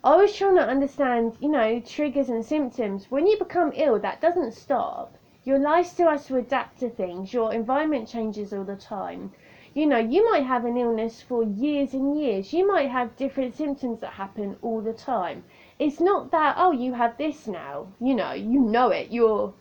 I 0.04 0.16
was 0.16 0.36
trying 0.36 0.56
to 0.56 0.68
understand, 0.68 1.38
you 1.40 1.48
know, 1.48 1.80
triggers 1.80 2.28
and 2.28 2.44
symptoms. 2.44 3.10
When 3.10 3.26
you 3.26 3.38
become 3.38 3.72
ill, 3.74 3.98
that 4.00 4.20
doesn't 4.20 4.52
stop. 4.52 5.16
Your 5.44 5.58
life 5.58 5.86
still 5.86 6.10
has 6.10 6.26
to 6.26 6.36
adapt 6.36 6.80
to 6.80 6.90
things. 6.90 7.32
Your 7.32 7.54
environment 7.54 8.06
changes 8.06 8.52
all 8.52 8.64
the 8.64 8.76
time. 8.76 9.32
You 9.72 9.86
know, 9.86 9.96
you 9.96 10.30
might 10.30 10.44
have 10.44 10.66
an 10.66 10.76
illness 10.76 11.22
for 11.22 11.42
years 11.42 11.94
and 11.94 12.20
years. 12.20 12.52
You 12.52 12.68
might 12.68 12.90
have 12.90 13.16
different 13.16 13.54
symptoms 13.54 14.00
that 14.00 14.12
happen 14.12 14.58
all 14.60 14.82
the 14.82 14.92
time. 14.92 15.42
It's 15.78 16.00
not 16.00 16.30
that, 16.32 16.56
oh, 16.58 16.72
you 16.72 16.92
have 16.92 17.16
this 17.16 17.46
now. 17.46 17.86
You 17.98 18.14
know, 18.14 18.32
you 18.32 18.60
know 18.60 18.90
it. 18.90 19.10
You're 19.10 19.54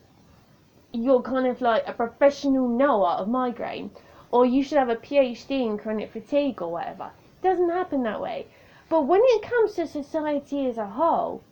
you're 0.92 1.22
kind 1.22 1.48
of 1.48 1.62
like 1.62 1.88
a 1.88 1.94
professional 1.94 2.68
knower 2.68 3.12
of 3.12 3.30
migraine. 3.30 3.92
Or 4.30 4.46
you 4.46 4.62
should 4.62 4.78
have 4.78 4.90
a 4.90 4.98
PhD 4.98 5.66
in 5.66 5.78
chronic 5.78 6.12
fatigue 6.12 6.62
or 6.62 6.70
whatever. 6.70 7.12
It 7.42 7.48
doesn't 7.48 7.70
happen 7.70 8.04
that 8.04 8.20
way. 8.20 8.48
But 8.90 9.04
when 9.04 9.22
it 9.24 9.42
comes 9.42 9.74
to 9.76 9.88
society 9.88 10.68
as 10.68 10.78
a 10.78 10.86
whole, 10.86 11.44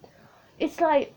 it's 0.60 0.80
like 0.82 1.14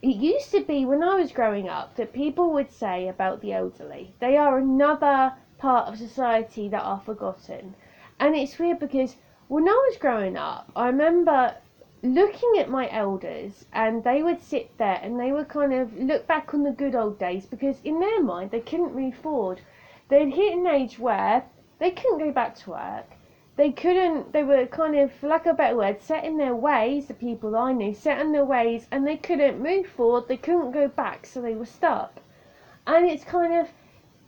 it 0.00 0.16
used 0.16 0.50
to 0.50 0.60
be 0.60 0.84
when 0.84 1.02
I 1.02 1.14
was 1.14 1.32
growing 1.32 1.68
up 1.68 1.96
that 1.96 2.12
people 2.12 2.52
would 2.52 2.70
say 2.70 3.08
about 3.08 3.40
the 3.40 3.52
elderly, 3.52 4.14
they 4.20 4.36
are 4.36 4.58
another 4.58 5.32
part 5.58 5.88
of 5.88 5.98
society 5.98 6.68
that 6.68 6.82
are 6.82 7.00
forgotten. 7.00 7.74
And 8.20 8.36
it's 8.36 8.58
weird 8.58 8.78
because 8.78 9.16
when 9.48 9.68
I 9.68 9.88
was 9.88 9.96
growing 9.96 10.36
up, 10.36 10.70
I 10.76 10.86
remember 10.86 11.54
looking 12.02 12.58
at 12.58 12.68
my 12.68 12.90
elders 12.90 13.64
and 13.72 14.04
they 14.04 14.22
would 14.22 14.42
sit 14.42 14.76
there 14.76 15.00
and 15.02 15.18
they 15.18 15.32
would 15.32 15.48
kind 15.48 15.72
of 15.72 15.98
look 15.98 16.26
back 16.26 16.52
on 16.52 16.62
the 16.62 16.70
good 16.70 16.94
old 16.94 17.18
days 17.18 17.46
because 17.46 17.80
in 17.82 17.98
their 17.98 18.22
mind 18.22 18.50
they 18.50 18.60
couldn't 18.60 18.94
move 18.94 19.14
forward. 19.14 19.62
They'd 20.08 20.34
hit 20.34 20.52
an 20.52 20.66
age 20.66 20.98
where 20.98 21.44
they 21.78 21.90
couldn't 21.90 22.18
go 22.18 22.30
back 22.30 22.56
to 22.56 22.70
work. 22.70 23.06
They 23.56 23.70
couldn't, 23.70 24.32
they 24.32 24.42
were 24.42 24.66
kind 24.66 24.96
of, 24.96 25.12
for 25.12 25.28
lack 25.28 25.46
of 25.46 25.54
a 25.54 25.56
better 25.56 25.76
word, 25.76 26.02
set 26.02 26.24
in 26.24 26.38
their 26.38 26.56
ways, 26.56 27.06
the 27.06 27.14
people 27.14 27.54
I 27.54 27.72
knew, 27.72 27.94
set 27.94 28.20
in 28.20 28.32
their 28.32 28.44
ways, 28.44 28.88
and 28.90 29.06
they 29.06 29.16
couldn't 29.16 29.62
move 29.62 29.86
forward, 29.86 30.26
they 30.26 30.36
couldn't 30.36 30.72
go 30.72 30.88
back, 30.88 31.24
so 31.24 31.40
they 31.40 31.54
were 31.54 31.64
stuck. 31.64 32.20
And 32.86 33.06
it's 33.06 33.22
kind 33.24 33.54
of, 33.54 33.68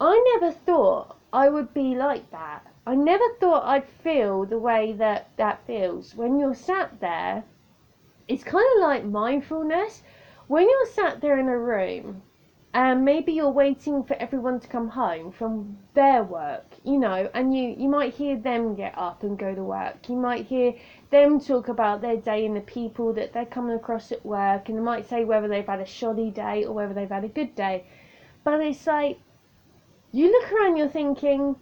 I 0.00 0.22
never 0.34 0.52
thought 0.52 1.16
I 1.32 1.48
would 1.48 1.74
be 1.74 1.96
like 1.96 2.30
that. 2.30 2.64
I 2.86 2.94
never 2.94 3.24
thought 3.40 3.64
I'd 3.64 3.88
feel 3.88 4.44
the 4.44 4.58
way 4.58 4.92
that 4.92 5.30
that 5.36 5.66
feels 5.66 6.14
when 6.14 6.38
you're 6.38 6.54
sat 6.54 7.00
there. 7.00 7.42
It's 8.28 8.44
kind 8.44 8.64
of 8.76 8.82
like 8.82 9.04
mindfulness. 9.04 10.04
When 10.46 10.70
you're 10.70 10.86
sat 10.86 11.20
there 11.20 11.38
in 11.40 11.48
a 11.48 11.58
room 11.58 12.22
and 12.72 13.04
maybe 13.04 13.32
you're 13.32 13.50
waiting 13.50 14.04
for 14.04 14.14
everyone 14.14 14.60
to 14.60 14.68
come 14.68 14.88
home 14.88 15.32
from 15.32 15.78
their 15.94 16.22
work, 16.22 16.75
you 16.86 16.98
know, 17.00 17.28
and 17.34 17.52
you, 17.52 17.74
you 17.76 17.88
might 17.88 18.14
hear 18.14 18.36
them 18.36 18.76
get 18.76 18.96
up 18.96 19.24
and 19.24 19.36
go 19.36 19.52
to 19.52 19.62
work. 19.64 20.08
You 20.08 20.14
might 20.14 20.46
hear 20.46 20.72
them 21.10 21.40
talk 21.40 21.66
about 21.66 22.00
their 22.00 22.16
day 22.16 22.46
and 22.46 22.54
the 22.54 22.60
people 22.60 23.12
that 23.14 23.32
they're 23.32 23.44
coming 23.44 23.74
across 23.74 24.12
at 24.12 24.24
work, 24.24 24.68
and 24.68 24.78
they 24.78 24.82
might 24.82 25.08
say 25.08 25.24
whether 25.24 25.48
they've 25.48 25.66
had 25.66 25.80
a 25.80 25.84
shoddy 25.84 26.30
day 26.30 26.64
or 26.64 26.72
whether 26.72 26.94
they've 26.94 27.10
had 27.10 27.24
a 27.24 27.28
good 27.28 27.56
day. 27.56 27.84
But 28.44 28.60
it's 28.60 28.86
like, 28.86 29.18
you 30.12 30.30
look 30.30 30.52
around, 30.52 30.76
you're 30.76 30.88
thinking, 30.88 31.56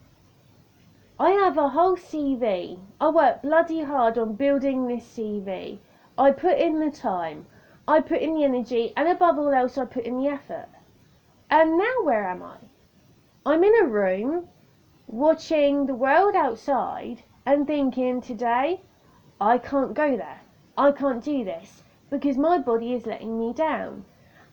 I 1.18 1.30
have 1.30 1.56
a 1.56 1.70
whole 1.70 1.96
CV. 1.96 2.78
I 3.00 3.08
work 3.08 3.40
bloody 3.40 3.82
hard 3.82 4.18
on 4.18 4.34
building 4.34 4.86
this 4.86 5.04
CV. 5.16 5.78
I 6.18 6.32
put 6.32 6.58
in 6.58 6.80
the 6.80 6.90
time, 6.90 7.46
I 7.88 8.00
put 8.00 8.20
in 8.20 8.34
the 8.34 8.44
energy, 8.44 8.92
and 8.94 9.08
above 9.08 9.38
all 9.38 9.54
else, 9.54 9.78
I 9.78 9.86
put 9.86 10.04
in 10.04 10.20
the 10.20 10.28
effort. 10.28 10.68
And 11.50 11.78
now 11.78 12.02
where 12.02 12.28
am 12.28 12.42
I? 12.42 12.58
I'm 13.46 13.64
in 13.64 13.74
a 13.82 13.86
room 13.86 14.48
watching 15.06 15.86
the 15.86 15.94
world 15.94 16.34
outside 16.34 17.22
and 17.44 17.66
thinking 17.66 18.20
today, 18.20 18.80
I 19.40 19.58
can't 19.58 19.94
go 19.94 20.16
there. 20.16 20.40
I 20.78 20.92
can't 20.92 21.22
do 21.22 21.44
this 21.44 21.82
because 22.10 22.36
my 22.36 22.58
body 22.58 22.94
is 22.94 23.06
letting 23.06 23.38
me 23.38 23.52
down. 23.52 24.04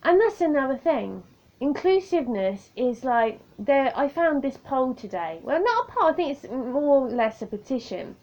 And 0.04 0.20
that's 0.20 0.42
another 0.42 0.78
thing. 0.78 1.24
Inclusiveness 1.60 2.72
is 2.76 3.04
like 3.04 3.40
there 3.60 3.94
i 3.96 4.08
found 4.08 4.42
this 4.42 4.58
poll 4.58 4.94
today. 4.96 5.40
Well 5.44 5.64
not 5.64 5.88
a 5.88 5.92
poll 5.92 6.10
i 6.10 6.14
think 6.14 6.32
it's 6.32 6.52
more 6.52 7.06
or 7.06 7.10
less 7.10 7.42
a 7.42 7.46
petition. 7.46 8.16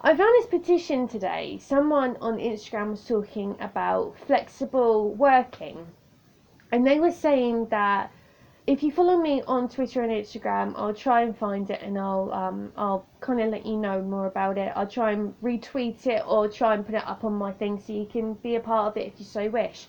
I 0.00 0.16
found 0.16 0.34
this 0.34 0.46
petition 0.46 1.06
today. 1.06 1.58
Someone 1.58 2.16
on 2.20 2.38
instagram 2.38 2.90
was 2.90 3.06
talking 3.06 3.56
about 3.60 4.18
flexible 4.18 5.10
working. 5.14 5.86
And 6.72 6.86
they 6.86 6.98
were 6.98 7.12
saying 7.12 7.66
that 7.66 8.10
if 8.66 8.82
you 8.82 8.92
follow 8.92 9.16
me 9.16 9.42
on 9.46 9.68
twitter 9.68 10.02
and 10.02 10.12
instagram 10.12 10.72
i'll 10.76 10.94
try 10.94 11.22
and 11.22 11.36
find 11.36 11.70
it 11.70 11.80
and 11.82 11.98
i'll 11.98 12.32
um 12.32 12.72
i'll 12.76 13.06
kind 13.20 13.40
of 13.40 13.50
let 13.50 13.66
you 13.66 13.76
know 13.76 14.00
more 14.02 14.26
about 14.26 14.56
it 14.56 14.72
i'll 14.76 14.86
try 14.86 15.12
and 15.12 15.34
retweet 15.42 16.06
it 16.06 16.22
or 16.26 16.48
try 16.48 16.74
and 16.74 16.86
put 16.86 16.94
it 16.94 17.06
up 17.06 17.24
on 17.24 17.32
my 17.32 17.52
thing 17.52 17.78
so 17.78 17.92
you 17.92 18.06
can 18.06 18.34
be 18.34 18.54
a 18.54 18.60
part 18.60 18.88
of 18.88 18.96
it 18.96 19.06
if 19.06 19.18
you 19.18 19.24
so 19.24 19.48
wish 19.48 19.88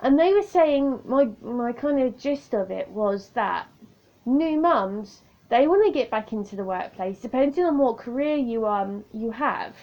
and 0.00 0.18
they 0.18 0.32
were 0.32 0.42
saying 0.42 0.98
my 1.04 1.28
my 1.42 1.72
kind 1.72 2.00
of 2.00 2.16
gist 2.18 2.54
of 2.54 2.70
it 2.70 2.88
was 2.88 3.30
that 3.30 3.66
new 4.24 4.58
mums 4.58 5.22
they 5.50 5.66
want 5.66 5.84
to 5.84 5.92
get 5.92 6.10
back 6.12 6.32
into 6.32 6.54
the 6.54 6.64
workplace, 6.64 7.20
depending 7.20 7.64
on 7.64 7.76
what 7.76 7.98
career 7.98 8.36
you 8.36 8.66
um 8.66 9.04
you 9.12 9.32
have. 9.32 9.74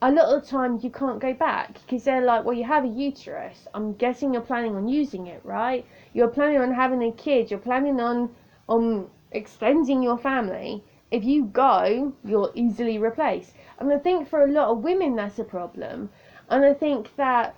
A 0.00 0.10
lot 0.10 0.28
of 0.32 0.46
times 0.46 0.84
you 0.84 0.90
can't 0.90 1.20
go 1.20 1.34
back 1.34 1.74
because 1.74 2.04
they're 2.04 2.24
like, 2.24 2.44
well, 2.44 2.56
you 2.56 2.64
have 2.64 2.84
a 2.84 2.88
uterus. 2.88 3.66
I'm 3.74 3.94
guessing 3.94 4.32
you're 4.32 4.42
planning 4.42 4.76
on 4.76 4.86
using 4.88 5.26
it, 5.26 5.40
right? 5.44 5.84
You're 6.12 6.28
planning 6.28 6.60
on 6.60 6.72
having 6.72 7.02
a 7.02 7.12
kid. 7.12 7.50
You're 7.50 7.60
planning 7.60 8.00
on 8.00 8.34
on 8.68 9.08
extending 9.30 10.02
your 10.02 10.18
family. 10.18 10.84
If 11.10 11.24
you 11.24 11.44
go, 11.44 12.12
you're 12.24 12.50
easily 12.54 12.98
replaced. 12.98 13.54
And 13.78 13.92
I 13.92 13.98
think 13.98 14.28
for 14.28 14.42
a 14.42 14.50
lot 14.50 14.68
of 14.68 14.84
women 14.84 15.16
that's 15.16 15.38
a 15.38 15.44
problem. 15.44 16.10
And 16.48 16.64
I 16.64 16.74
think 16.74 17.16
that 17.16 17.54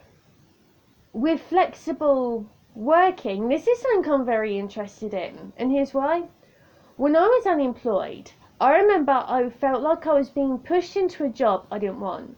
with 1.12 1.40
flexible 1.40 2.46
working, 2.74 3.48
this 3.48 3.66
is 3.66 3.80
something 3.80 4.12
I'm 4.12 4.24
very 4.24 4.58
interested 4.58 5.14
in, 5.14 5.52
and 5.56 5.70
here's 5.70 5.94
why. 5.94 6.24
When 6.96 7.14
I 7.14 7.26
was 7.26 7.46
unemployed, 7.46 8.32
I 8.60 8.76
remember 8.76 9.12
I 9.12 9.50
felt 9.50 9.82
like 9.82 10.06
I 10.06 10.14
was 10.14 10.30
being 10.30 10.58
pushed 10.58 10.96
into 10.96 11.24
a 11.24 11.28
job 11.28 11.66
I 11.70 11.78
didn't 11.78 12.00
want. 12.00 12.36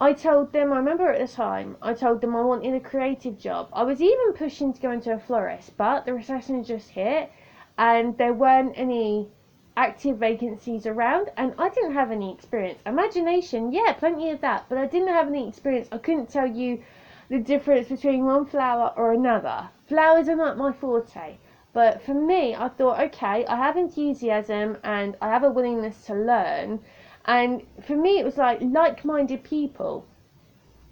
I 0.00 0.12
told 0.12 0.52
them, 0.52 0.72
I 0.72 0.76
remember 0.78 1.12
at 1.12 1.20
the 1.20 1.32
time, 1.32 1.76
I 1.80 1.94
told 1.94 2.20
them 2.20 2.34
I 2.34 2.42
wanted 2.42 2.74
a 2.74 2.80
creative 2.80 3.38
job. 3.38 3.68
I 3.72 3.84
was 3.84 4.02
even 4.02 4.32
pushing 4.32 4.72
to 4.72 4.80
go 4.80 4.90
into 4.90 5.12
a 5.12 5.18
florist, 5.18 5.76
but 5.76 6.04
the 6.04 6.12
recession 6.12 6.64
just 6.64 6.90
hit 6.90 7.30
and 7.78 8.18
there 8.18 8.32
weren't 8.32 8.72
any 8.76 9.28
active 9.76 10.18
vacancies 10.18 10.86
around 10.86 11.30
and 11.36 11.54
I 11.58 11.68
didn't 11.68 11.94
have 11.94 12.10
any 12.10 12.32
experience. 12.32 12.80
Imagination, 12.86 13.72
yeah, 13.72 13.92
plenty 13.92 14.30
of 14.30 14.40
that, 14.40 14.66
but 14.68 14.78
I 14.78 14.86
didn't 14.86 15.14
have 15.14 15.28
any 15.28 15.48
experience. 15.48 15.88
I 15.92 15.98
couldn't 15.98 16.28
tell 16.28 16.46
you 16.46 16.82
the 17.28 17.38
difference 17.38 17.88
between 17.88 18.24
one 18.24 18.46
flower 18.46 18.92
or 18.96 19.12
another. 19.12 19.68
Flowers 19.86 20.28
are 20.28 20.36
not 20.36 20.58
my 20.58 20.72
forte. 20.72 21.38
But 21.72 22.02
for 22.02 22.14
me, 22.14 22.54
I 22.54 22.68
thought, 22.68 23.00
okay, 23.00 23.44
I 23.46 23.56
have 23.56 23.76
enthusiasm 23.76 24.78
and 24.84 25.16
I 25.20 25.28
have 25.28 25.42
a 25.42 25.50
willingness 25.50 26.04
to 26.06 26.14
learn. 26.14 26.80
And 27.26 27.62
for 27.86 27.96
me, 27.96 28.18
it 28.18 28.24
was 28.24 28.36
like 28.36 28.60
like 28.60 29.04
minded 29.04 29.44
people. 29.44 30.06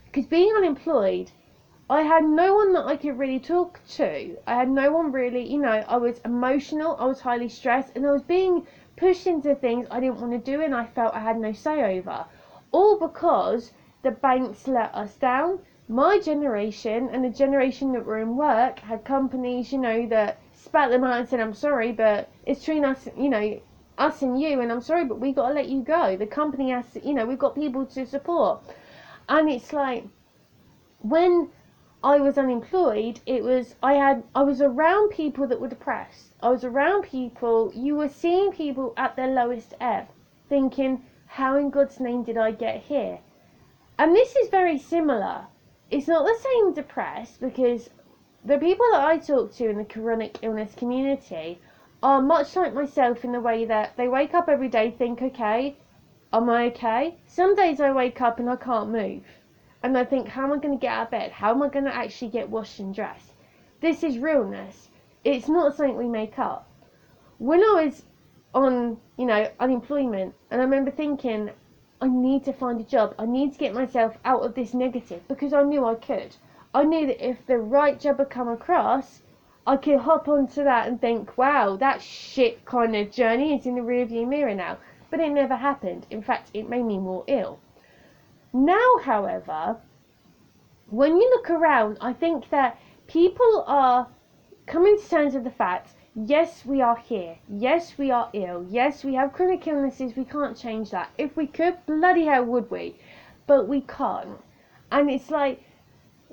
Because 0.05 0.27
being 0.27 0.53
unemployed, 0.55 1.31
I 1.91 2.03
had 2.03 2.25
no 2.25 2.55
one 2.55 2.73
that 2.73 2.87
I 2.87 2.97
could 2.97 3.19
really 3.19 3.39
talk 3.39 3.81
to. 3.97 4.39
I 4.47 4.55
had 4.55 4.71
no 4.71 4.93
one 4.93 5.13
really, 5.13 5.47
you 5.47 5.59
know, 5.59 5.85
I 5.87 5.99
was 5.99 6.21
emotional, 6.25 6.97
I 6.99 7.05
was 7.05 7.21
highly 7.21 7.51
stressed, 7.51 7.93
and 7.95 8.07
I 8.07 8.13
was 8.13 8.23
being 8.23 8.67
pushed 8.97 9.27
into 9.27 9.55
things 9.55 9.87
I 9.91 10.01
didn't 10.01 10.21
want 10.21 10.33
to 10.33 10.39
do 10.39 10.63
and 10.63 10.75
I 10.75 10.87
felt 10.87 11.15
I 11.15 11.21
had 11.21 11.39
no 11.39 11.53
say 11.53 11.99
over. 11.99 12.25
All 12.71 12.99
because 12.99 13.73
the 14.03 14.11
banks 14.11 14.67
let 14.67 14.95
us 14.95 15.15
down, 15.17 15.59
my 15.89 16.19
generation 16.19 17.11
and 17.11 17.25
the 17.25 17.29
generation 17.29 17.93
that 17.93 18.07
were 18.07 18.21
in 18.21 18.37
work 18.37 18.79
had 18.79 19.05
companies, 19.05 19.73
you 19.73 19.79
know, 19.79 20.07
that 20.07 20.39
spat 20.53 20.91
them 20.91 21.05
out 21.05 21.21
and 21.21 21.29
said, 21.29 21.41
I'm 21.41 21.53
sorry, 21.53 21.93
but 21.93 22.31
it's 22.47 22.61
between 22.61 22.85
us, 22.85 23.09
you 23.19 23.29
know, 23.29 23.61
us 23.99 24.23
and 24.23 24.41
you, 24.41 24.61
and 24.61 24.73
I'm 24.73 24.81
sorry, 24.81 25.05
but 25.05 25.21
we 25.21 25.33
got 25.33 25.49
to 25.49 25.55
let 25.55 25.69
you 25.69 25.83
go. 25.83 26.17
The 26.17 26.27
company 26.27 26.71
has 26.71 26.91
to, 26.93 27.07
you 27.07 27.15
know, 27.15 27.27
we've 27.27 27.39
got 27.39 27.55
people 27.55 27.87
to 27.87 28.07
support. 28.07 28.63
And 29.29 29.51
it's 29.51 29.73
like, 29.73 30.05
when 31.01 31.51
I 32.03 32.19
was 32.19 32.39
unemployed, 32.39 33.21
it 33.27 33.43
was, 33.43 33.75
I 33.83 33.95
had, 33.95 34.25
I 34.35 34.43
was 34.43 34.61
around 34.61 35.11
people 35.11 35.47
that 35.49 35.61
were 35.61 35.69
depressed. 35.69 36.33
I 36.43 36.51
was 36.51 36.65
around 36.65 37.03
people, 37.05 37.73
you 37.75 37.97
were 37.97 38.09
seeing 38.09 38.53
people 38.53 38.95
at 38.97 39.17
their 39.17 39.29
lowest 39.29 39.75
ebb, 39.81 40.09
thinking, 40.49 41.05
how 41.27 41.57
in 41.57 41.71
God's 41.71 42.01
name 42.01 42.25
did 42.25 42.37
I 42.37 42.51
get 42.51 42.83
here? 42.83 43.19
And 43.99 44.15
this 44.15 44.35
is 44.37 44.49
very 44.49 44.79
similar 44.79 45.47
it's 45.93 46.09
not 46.09 46.25
the 46.25 46.43
same 46.43 46.73
depressed 46.73 47.39
because 47.39 47.91
the 48.47 48.57
people 48.57 48.87
that 48.93 49.05
I 49.05 49.19
talk 49.19 49.53
to 49.57 49.69
in 49.69 49.77
the 49.77 49.85
chronic 49.85 50.39
illness 50.43 50.75
community 50.75 51.61
are 52.03 52.21
much 52.21 52.57
like 52.57 52.75
myself 52.75 53.25
in 53.25 53.33
the 53.33 53.41
way 53.41 53.65
that 53.65 53.97
they 53.97 54.09
wake 54.09 54.35
up 54.35 54.49
every 54.49 54.69
day, 54.69 54.91
think, 54.91 55.23
okay, 55.23 55.77
am 56.33 56.51
I 56.51 56.67
okay? 56.67 57.17
Some 57.27 57.55
days 57.55 57.81
I 57.81 57.93
wake 57.93 58.21
up 58.21 58.41
and 58.41 58.51
I 58.51 58.57
can't 58.57 58.91
move. 58.91 59.23
And 59.83 59.97
I 59.97 60.05
think, 60.05 60.29
how 60.29 60.45
am 60.45 60.53
I 60.53 60.59
going 60.59 60.79
to 60.79 60.81
get 60.81 60.93
out 60.93 61.07
of 61.07 61.11
bed? 61.11 61.33
How 61.33 61.51
am 61.51 61.63
I 61.63 61.69
going 61.69 61.85
to 61.85 61.95
actually 61.95 62.31
get 62.31 62.51
washed 62.51 62.79
and 62.79 62.95
dressed? 62.95 63.33
This 63.81 64.03
is 64.03 64.19
realness. 64.19 64.89
It's 65.25 65.49
not 65.49 65.77
something 65.77 65.97
we 65.97 66.09
make 66.09 66.39
up. 66.39 66.69
When 67.39 67.61
I 67.61 67.85
was 67.85 68.05
on, 68.55 68.99
you 69.17 69.27
know, 69.27 69.49
unemployment, 69.61 70.35
and 70.51 70.61
I 70.61 70.65
remember 70.65 70.91
thinking, 70.91 71.51
I 72.01 72.09
need 72.09 72.45
to 72.45 72.53
find 72.53 72.81
a 72.81 72.85
job. 72.85 73.15
I 73.19 73.27
need 73.27 73.53
to 73.53 73.59
get 73.59 73.75
myself 73.75 74.17
out 74.25 74.43
of 74.43 74.55
this 74.55 74.75
negative 74.75 75.23
because 75.29 75.53
I 75.53 75.63
knew 75.63 75.85
I 75.85 75.95
could. 75.95 76.35
I 76.75 76.85
knew 76.85 77.07
that 77.07 77.25
if 77.25 77.45
the 77.47 77.59
right 77.59 77.99
job 78.01 78.19
had 78.19 78.31
come 78.31 78.49
across, 78.49 79.23
I 79.67 79.77
could 79.77 80.01
hop 80.01 80.29
onto 80.29 80.65
that 80.65 80.89
and 80.89 81.01
think, 81.01 81.39
wow, 81.39 81.77
that 81.77 82.03
shit 82.03 82.65
kind 82.65 82.97
of 82.97 83.11
journey 83.11 83.57
is 83.57 83.67
in 83.67 83.77
the 83.77 83.81
rearview 83.81 84.27
mirror 84.27 84.55
now. 84.55 84.79
But 85.11 85.21
it 85.21 85.31
never 85.31 85.57
happened. 85.57 86.07
In 86.11 86.23
fact, 86.23 86.51
it 86.53 86.69
made 86.69 86.85
me 86.85 86.99
more 86.99 87.25
ill. 87.27 87.61
Now, 88.53 88.99
however, 89.03 89.77
when 90.91 91.17
you 91.17 91.31
look 91.31 91.51
around, 91.51 91.99
I 92.01 92.13
think 92.13 92.51
that 92.51 92.79
people 93.07 93.65
are 93.67 94.09
coming 94.67 94.99
to 94.99 95.09
terms 95.09 95.35
with 95.35 95.45
the 95.45 95.51
fact 95.51 95.95
Yes, 96.15 96.67
we 96.67 96.83
are 96.83 96.97
here. 96.97 97.39
Yes, 97.49 97.97
we 97.97 98.11
are 98.11 98.29
ill. 98.35 98.67
Yes, 98.69 99.03
we 99.03 99.15
have 99.15 99.33
chronic 99.33 99.67
illnesses. 99.67 100.15
We 100.15 100.27
can't 100.27 100.55
change 100.55 100.91
that. 100.91 101.09
If 101.17 101.35
we 101.39 101.47
could, 101.47 101.79
bloody 101.87 102.27
hell 102.27 102.45
would 102.45 102.71
we? 102.71 102.97
But 103.47 103.67
we 103.67 103.81
can't. 103.81 104.39
And 104.91 105.11
it's 105.11 105.31
like, 105.31 105.63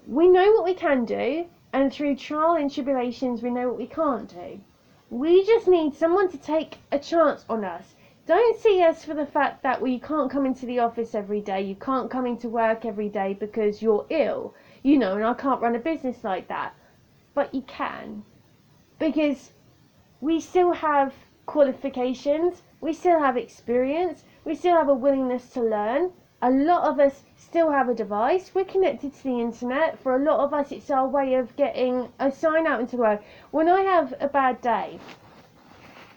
we 0.06 0.28
know 0.28 0.52
what 0.52 0.66
we 0.66 0.74
can 0.74 1.06
do, 1.06 1.46
and 1.72 1.94
through 1.94 2.16
trial 2.16 2.56
and 2.56 2.72
tribulations, 2.72 3.44
we 3.44 3.52
know 3.52 3.68
what 3.68 3.78
we 3.78 3.86
can't 3.86 4.28
do. 4.28 4.60
We 5.10 5.46
just 5.46 5.68
need 5.68 5.96
someone 5.96 6.30
to 6.30 6.38
take 6.38 6.78
a 6.92 6.98
chance 6.98 7.46
on 7.48 7.64
us. 7.64 7.96
Don't 8.26 8.60
see 8.60 8.82
us 8.84 9.04
for 9.04 9.14
the 9.14 9.26
fact 9.26 9.64
that 9.64 9.82
well, 9.82 10.00
can't 10.00 10.32
come 10.32 10.46
into 10.46 10.66
the 10.66 10.80
office 10.80 11.16
every 11.16 11.42
day, 11.42 11.62
you 11.62 11.76
can't 11.76 12.12
come 12.12 12.26
into 12.26 12.50
work 12.50 12.86
every 12.86 13.10
day 13.10 13.34
because 13.34 13.82
you're 13.82 14.06
ill, 14.10 14.54
you 14.84 14.98
know, 14.98 15.16
and 15.16 15.26
I 15.26 15.34
can't 15.34 15.62
run 15.62 15.76
a 15.76 15.80
business 15.80 16.24
like 16.24 16.48
that. 16.48 16.74
But 17.34 17.54
you 17.54 17.62
can. 17.62 18.24
Because 18.98 19.52
we 20.22 20.40
still 20.40 20.74
have 20.74 21.14
qualifications, 21.46 22.62
we 22.82 22.94
still 22.94 23.20
have 23.20 23.38
experience, 23.38 24.24
we 24.46 24.56
still 24.56 24.76
have 24.76 24.90
a 24.90 24.94
willingness 24.94 25.50
to 25.52 25.62
learn. 25.62 26.12
A 26.42 26.50
lot 26.50 26.84
of 26.84 27.02
us 27.02 27.24
still 27.36 27.70
have 27.70 27.90
a 27.90 27.94
device. 27.94 28.56
We're 28.56 28.64
connected 28.64 29.14
to 29.14 29.24
the 29.24 29.42
internet. 29.42 30.00
For 30.00 30.16
a 30.16 30.24
lot 30.24 30.40
of 30.40 30.54
us, 30.54 30.72
it's 30.72 30.90
our 30.90 31.06
way 31.06 31.34
of 31.34 31.54
getting 31.58 32.14
a 32.18 32.32
sign 32.32 32.66
out 32.66 32.80
into 32.80 32.96
the 32.96 33.02
world. 33.02 33.20
When 33.52 33.68
I 33.68 33.82
have 33.82 34.14
a 34.22 34.30
bad 34.30 34.62
day, 34.62 35.00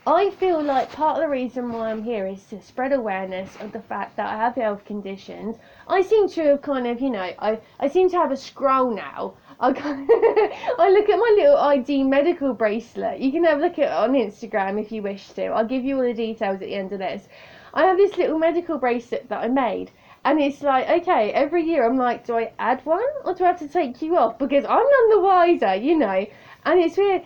I 0.06 0.30
feel 0.30 0.62
like 0.62 0.92
part 0.92 1.16
of 1.16 1.22
the 1.22 1.28
reason 1.28 1.72
why 1.72 1.90
I'm 1.90 2.04
here 2.04 2.24
is 2.26 2.44
to 2.46 2.62
spread 2.62 2.92
awareness 2.92 3.56
of 3.60 3.72
the 3.72 3.82
fact 3.82 4.16
that 4.16 4.28
I 4.28 4.36
have 4.36 4.54
health 4.54 4.84
conditions. 4.84 5.56
I 5.88 6.02
seem 6.02 6.28
to 6.28 6.42
have 6.50 6.62
kind 6.62 6.86
of, 6.86 7.00
you 7.00 7.10
know, 7.10 7.32
I, 7.38 7.58
I 7.80 7.88
seem 7.88 8.08
to 8.10 8.16
have 8.18 8.30
a 8.30 8.36
scroll 8.36 8.94
now. 8.94 9.34
I, 9.58 9.70
I 10.78 10.88
look 10.90 11.08
at 11.08 11.18
my 11.18 11.34
little 11.36 11.56
ID 11.56 12.04
medical 12.04 12.54
bracelet. 12.54 13.18
You 13.18 13.32
can 13.32 13.42
have 13.42 13.58
a 13.58 13.62
look 13.62 13.78
at 13.80 13.86
it 13.86 13.90
on 13.90 14.12
Instagram 14.12 14.80
if 14.80 14.92
you 14.92 15.02
wish 15.02 15.30
to. 15.30 15.46
I'll 15.46 15.66
give 15.66 15.84
you 15.84 15.96
all 15.96 16.02
the 16.02 16.14
details 16.14 16.54
at 16.54 16.60
the 16.60 16.74
end 16.76 16.92
of 16.92 17.00
this. 17.00 17.28
I 17.74 17.86
have 17.86 17.96
this 17.96 18.16
little 18.16 18.38
medical 18.38 18.78
bracelet 18.78 19.28
that 19.28 19.42
I 19.42 19.48
made. 19.48 19.90
And 20.24 20.40
it's 20.40 20.62
like, 20.62 20.88
okay, 20.88 21.32
every 21.32 21.64
year 21.64 21.84
I'm 21.84 21.96
like, 21.96 22.26
do 22.26 22.36
I 22.36 22.52
add 22.58 22.84
one 22.86 23.02
or 23.24 23.34
do 23.34 23.44
I 23.44 23.48
have 23.48 23.58
to 23.58 23.68
take 23.68 24.00
you 24.00 24.16
off? 24.16 24.38
Because 24.38 24.64
I'm 24.64 24.84
none 24.84 25.10
the 25.10 25.20
wiser, 25.20 25.74
you 25.74 25.98
know. 25.98 26.26
And 26.64 26.80
it's 26.80 26.96
weird. 26.96 27.22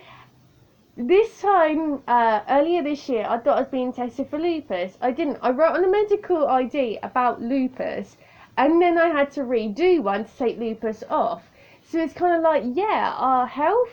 This 0.95 1.39
time, 1.39 2.01
uh, 2.07 2.41
earlier 2.49 2.81
this 2.81 3.07
year, 3.07 3.27
I 3.29 3.37
thought 3.37 3.57
I 3.57 3.59
was 3.59 3.69
being 3.69 3.93
tested 3.93 4.29
for 4.29 4.39
lupus. 4.39 4.97
I 4.99 5.11
didn't. 5.11 5.37
I 5.43 5.51
wrote 5.51 5.75
on 5.75 5.83
a 5.83 5.87
medical 5.87 6.47
ID 6.47 6.97
about 7.03 7.39
lupus, 7.39 8.17
and 8.57 8.81
then 8.81 8.97
I 8.97 9.09
had 9.09 9.29
to 9.33 9.41
redo 9.41 10.01
one 10.01 10.25
to 10.25 10.37
take 10.39 10.57
lupus 10.57 11.03
off. 11.07 11.43
So 11.83 11.99
it's 11.99 12.13
kind 12.13 12.35
of 12.35 12.41
like, 12.41 12.63
yeah, 12.73 13.13
our 13.15 13.45
health 13.45 13.91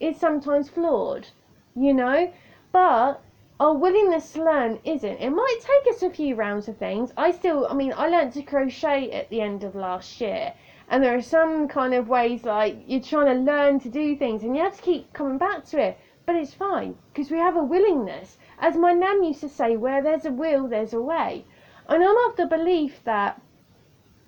is 0.00 0.16
sometimes 0.16 0.70
flawed, 0.70 1.28
you 1.76 1.92
know, 1.92 2.32
but 2.72 3.20
our 3.62 3.74
willingness 3.74 4.32
to 4.32 4.42
learn 4.42 4.80
isn't. 4.82 5.18
It 5.18 5.30
might 5.30 5.58
take 5.60 5.94
us 5.94 6.02
a 6.02 6.10
few 6.10 6.34
rounds 6.34 6.66
of 6.66 6.76
things. 6.78 7.12
I 7.16 7.30
still, 7.30 7.68
I 7.70 7.74
mean, 7.74 7.94
I 7.96 8.08
learned 8.08 8.32
to 8.32 8.42
crochet 8.42 9.12
at 9.12 9.30
the 9.30 9.40
end 9.40 9.62
of 9.62 9.76
last 9.76 10.20
year. 10.20 10.52
And 10.88 11.00
there 11.00 11.14
are 11.14 11.22
some 11.22 11.68
kind 11.68 11.94
of 11.94 12.08
ways 12.08 12.42
like 12.42 12.82
you're 12.88 13.00
trying 13.00 13.26
to 13.26 13.52
learn 13.52 13.78
to 13.78 13.88
do 13.88 14.16
things 14.16 14.42
and 14.42 14.56
you 14.56 14.64
have 14.64 14.74
to 14.74 14.82
keep 14.82 15.12
coming 15.12 15.38
back 15.38 15.64
to 15.66 15.80
it. 15.80 15.96
But 16.26 16.34
it's 16.34 16.52
fine 16.52 16.96
because 17.12 17.30
we 17.30 17.38
have 17.38 17.56
a 17.56 17.62
willingness. 17.62 18.36
As 18.58 18.76
my 18.76 18.94
nan 18.94 19.22
used 19.22 19.42
to 19.42 19.48
say, 19.48 19.76
where 19.76 20.02
there's 20.02 20.26
a 20.26 20.32
will, 20.32 20.66
there's 20.66 20.92
a 20.92 21.00
way. 21.00 21.44
And 21.88 22.02
I'm 22.02 22.16
of 22.28 22.36
the 22.36 22.46
belief 22.46 23.04
that 23.04 23.40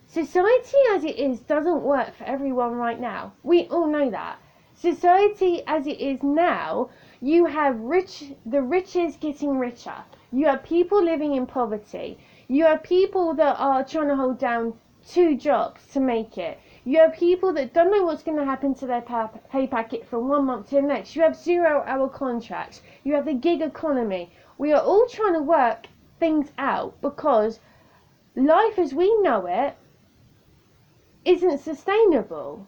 society 0.07 0.79
as 0.93 1.03
it 1.03 1.19
is 1.19 1.41
doesn't 1.41 1.83
work 1.83 2.15
for 2.15 2.23
everyone 2.23 2.75
right 2.75 3.01
now. 3.01 3.33
We 3.43 3.67
all 3.67 3.89
know 3.89 4.11
that. 4.11 4.39
Society 4.77 5.63
as 5.67 5.87
it 5.87 6.01
is 6.01 6.23
now 6.23 6.91
you 7.25 7.47
have 7.47 7.81
rich, 7.81 8.25
the 8.45 8.61
rich 8.61 8.97
is 8.97 9.17
getting 9.17 9.59
richer. 9.59 9.95
You 10.31 10.45
have 10.45 10.63
people 10.63 11.03
living 11.03 11.35
in 11.35 11.47
poverty. 11.47 12.19
You 12.49 12.67
have 12.67 12.83
people 12.83 13.33
that 13.33 13.57
are 13.59 13.83
trying 13.83 14.09
to 14.09 14.17
hold 14.17 14.39
down 14.39 14.75
two 15.09 15.35
jobs 15.35 15.87
to 15.95 16.01
make 16.01 16.37
it. 16.37 16.59
You 16.85 16.99
have 16.99 17.15
people 17.15 17.55
that 17.55 17.73
don't 17.73 17.91
know 17.91 18.03
what's 18.05 18.23
going 18.23 18.37
to 18.37 18.45
happen 18.45 18.75
to 18.75 18.87
their 18.87 19.01
pay 19.51 19.67
packet 19.67 20.07
from 20.07 20.29
one 20.29 20.45
month 20.45 20.69
to 20.69 20.75
the 20.75 20.83
next. 20.83 21.17
You 21.17 21.23
have 21.23 21.35
zero 21.35 21.83
hour 21.87 22.11
contracts. 22.11 22.83
You 23.05 23.15
have 23.15 23.25
the 23.25 23.33
gig 23.33 23.63
economy. 23.63 24.31
We 24.59 24.75
are 24.75 24.83
all 24.83 25.07
trying 25.07 25.33
to 25.33 25.41
work 25.41 25.87
things 26.21 26.53
out 26.59 27.01
because 27.01 27.59
life 28.37 28.79
as 28.79 28.93
we 28.93 29.19
know 29.23 29.47
it 29.47 29.75
isn't 31.25 31.61
sustainable. 31.61 32.67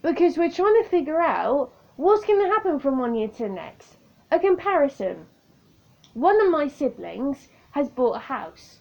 Because 0.00 0.38
we're 0.38 0.50
trying 0.50 0.82
to 0.82 0.88
figure 0.88 1.20
out 1.20 1.72
what's 1.96 2.24
going 2.24 2.40
to 2.40 2.48
happen 2.48 2.78
from 2.78 2.98
one 2.98 3.14
year 3.14 3.28
to 3.28 3.42
the 3.42 3.48
next. 3.50 3.97
A 4.30 4.38
comparison. 4.38 5.26
One 6.12 6.38
of 6.40 6.50
my 6.50 6.68
siblings 6.68 7.48
has 7.70 7.88
bought 7.88 8.16
a 8.16 8.18
house. 8.18 8.80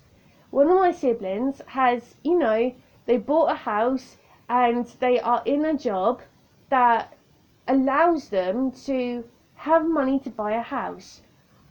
One 0.50 0.70
of 0.70 0.76
my 0.76 0.92
siblings 0.92 1.62
has, 1.68 2.16
you 2.22 2.38
know, 2.38 2.74
they 3.06 3.16
bought 3.16 3.52
a 3.52 3.56
house 3.56 4.18
and 4.50 4.86
they 5.00 5.22
are 5.22 5.42
in 5.46 5.64
a 5.64 5.78
job 5.78 6.22
that 6.68 7.14
allows 7.66 8.28
them 8.28 8.72
to 8.88 9.24
have 9.56 9.86
money 9.88 10.20
to 10.20 10.30
buy 10.30 10.52
a 10.52 10.62
house. 10.62 11.22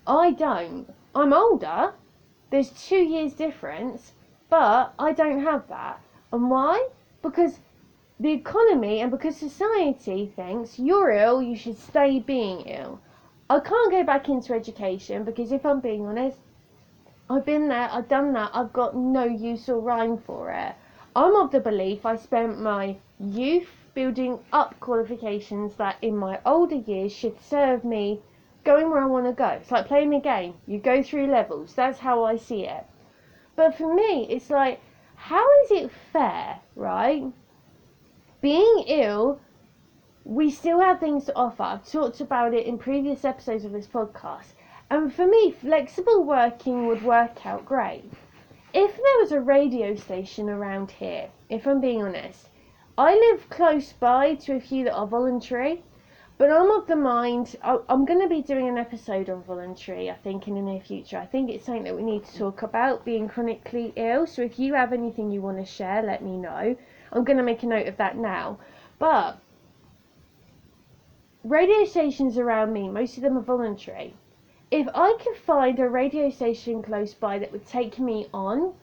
I 0.06 0.30
don't. 0.30 0.88
I'm 1.14 1.34
older. 1.34 1.92
There's 2.48 2.70
two 2.70 3.04
years 3.04 3.34
difference, 3.34 4.14
but 4.48 4.94
I 4.98 5.12
don't 5.12 5.42
have 5.42 5.68
that. 5.68 6.00
And 6.32 6.50
why? 6.50 6.88
Because 7.20 7.60
the 8.18 8.32
economy 8.32 9.00
and 9.00 9.10
because 9.10 9.36
society 9.36 10.32
thinks 10.34 10.78
you're 10.78 11.10
ill, 11.10 11.42
you 11.42 11.56
should 11.56 11.76
stay 11.76 12.20
being 12.20 12.60
ill. 12.60 13.00
I 13.48 13.60
can't 13.60 13.92
go 13.92 14.02
back 14.02 14.28
into 14.28 14.54
education 14.54 15.22
because 15.22 15.52
if 15.52 15.64
I'm 15.64 15.78
being 15.78 16.04
honest, 16.04 16.38
I've 17.30 17.46
been 17.46 17.68
there, 17.68 17.88
I've 17.92 18.08
done 18.08 18.32
that, 18.32 18.50
I've 18.52 18.72
got 18.72 18.96
no 18.96 19.24
use 19.24 19.68
or 19.68 19.78
rhyme 19.78 20.18
for 20.18 20.50
it. 20.50 20.74
I'm 21.14 21.36
of 21.36 21.52
the 21.52 21.60
belief 21.60 22.04
I 22.04 22.16
spent 22.16 22.60
my 22.60 22.96
youth 23.20 23.68
building 23.94 24.40
up 24.52 24.78
qualifications 24.80 25.74
that 25.76 25.96
in 26.02 26.16
my 26.16 26.40
older 26.44 26.74
years 26.74 27.12
should 27.12 27.40
serve 27.40 27.84
me 27.84 28.20
going 28.64 28.90
where 28.90 29.02
I 29.02 29.06
want 29.06 29.26
to 29.26 29.32
go. 29.32 29.46
It's 29.46 29.70
like 29.70 29.86
playing 29.86 30.12
a 30.14 30.20
game. 30.20 30.54
You 30.66 30.78
go 30.78 31.02
through 31.02 31.30
levels. 31.30 31.72
That's 31.74 32.00
how 32.00 32.24
I 32.24 32.36
see 32.36 32.66
it. 32.66 32.84
But 33.54 33.76
for 33.76 33.94
me, 33.94 34.26
it's 34.28 34.50
like, 34.50 34.80
how 35.14 35.46
is 35.62 35.70
it 35.70 35.90
fair, 36.12 36.58
right? 36.74 37.24
Being 38.40 38.84
ill 38.88 39.40
we 40.28 40.50
still 40.50 40.80
have 40.80 40.98
things 40.98 41.24
to 41.24 41.36
offer. 41.36 41.62
I've 41.62 41.88
talked 41.88 42.20
about 42.20 42.52
it 42.52 42.66
in 42.66 42.78
previous 42.78 43.24
episodes 43.24 43.64
of 43.64 43.70
this 43.70 43.86
podcast. 43.86 44.54
And 44.90 45.14
for 45.14 45.24
me, 45.24 45.52
flexible 45.52 46.24
working 46.24 46.88
would 46.88 47.02
work 47.02 47.46
out 47.46 47.64
great. 47.64 48.10
If 48.74 48.96
there 48.96 49.20
was 49.20 49.30
a 49.30 49.40
radio 49.40 49.94
station 49.94 50.48
around 50.48 50.90
here, 50.90 51.28
if 51.48 51.64
I'm 51.64 51.80
being 51.80 52.02
honest, 52.02 52.48
I 52.98 53.14
live 53.14 53.48
close 53.50 53.92
by 53.92 54.34
to 54.34 54.56
a 54.56 54.60
few 54.60 54.82
that 54.84 54.96
are 54.96 55.06
voluntary, 55.06 55.84
but 56.38 56.50
I'm 56.50 56.72
of 56.72 56.88
the 56.88 56.96
mind 56.96 57.54
I'm 57.62 58.04
going 58.04 58.20
to 58.20 58.28
be 58.28 58.42
doing 58.42 58.68
an 58.68 58.78
episode 58.78 59.30
on 59.30 59.44
voluntary, 59.44 60.10
I 60.10 60.14
think, 60.14 60.48
in 60.48 60.56
the 60.56 60.60
near 60.60 60.80
future. 60.80 61.18
I 61.18 61.26
think 61.26 61.50
it's 61.50 61.64
something 61.64 61.84
that 61.84 61.96
we 61.96 62.02
need 62.02 62.24
to 62.24 62.36
talk 62.36 62.62
about 62.62 63.04
being 63.04 63.28
chronically 63.28 63.92
ill. 63.94 64.26
So 64.26 64.42
if 64.42 64.58
you 64.58 64.74
have 64.74 64.92
anything 64.92 65.30
you 65.30 65.40
want 65.40 65.58
to 65.58 65.64
share, 65.64 66.02
let 66.02 66.24
me 66.24 66.36
know. 66.36 66.76
I'm 67.12 67.22
going 67.22 67.38
to 67.38 67.44
make 67.44 67.62
a 67.62 67.66
note 67.66 67.86
of 67.86 67.96
that 67.98 68.16
now. 68.16 68.58
But 68.98 69.38
radio 71.48 71.84
stations 71.84 72.38
around 72.38 72.72
me, 72.72 72.88
most 72.88 73.16
of 73.16 73.22
them 73.22 73.38
are 73.38 73.40
voluntary. 73.40 74.14
If 74.72 74.88
I 74.94 75.16
could 75.22 75.36
find 75.36 75.78
a 75.78 75.88
radio 75.88 76.28
station 76.28 76.82
close 76.82 77.14
by 77.14 77.38
that 77.38 77.52
would 77.52 77.64
take 77.66 78.00
me 78.00 78.28
on, 78.34 78.74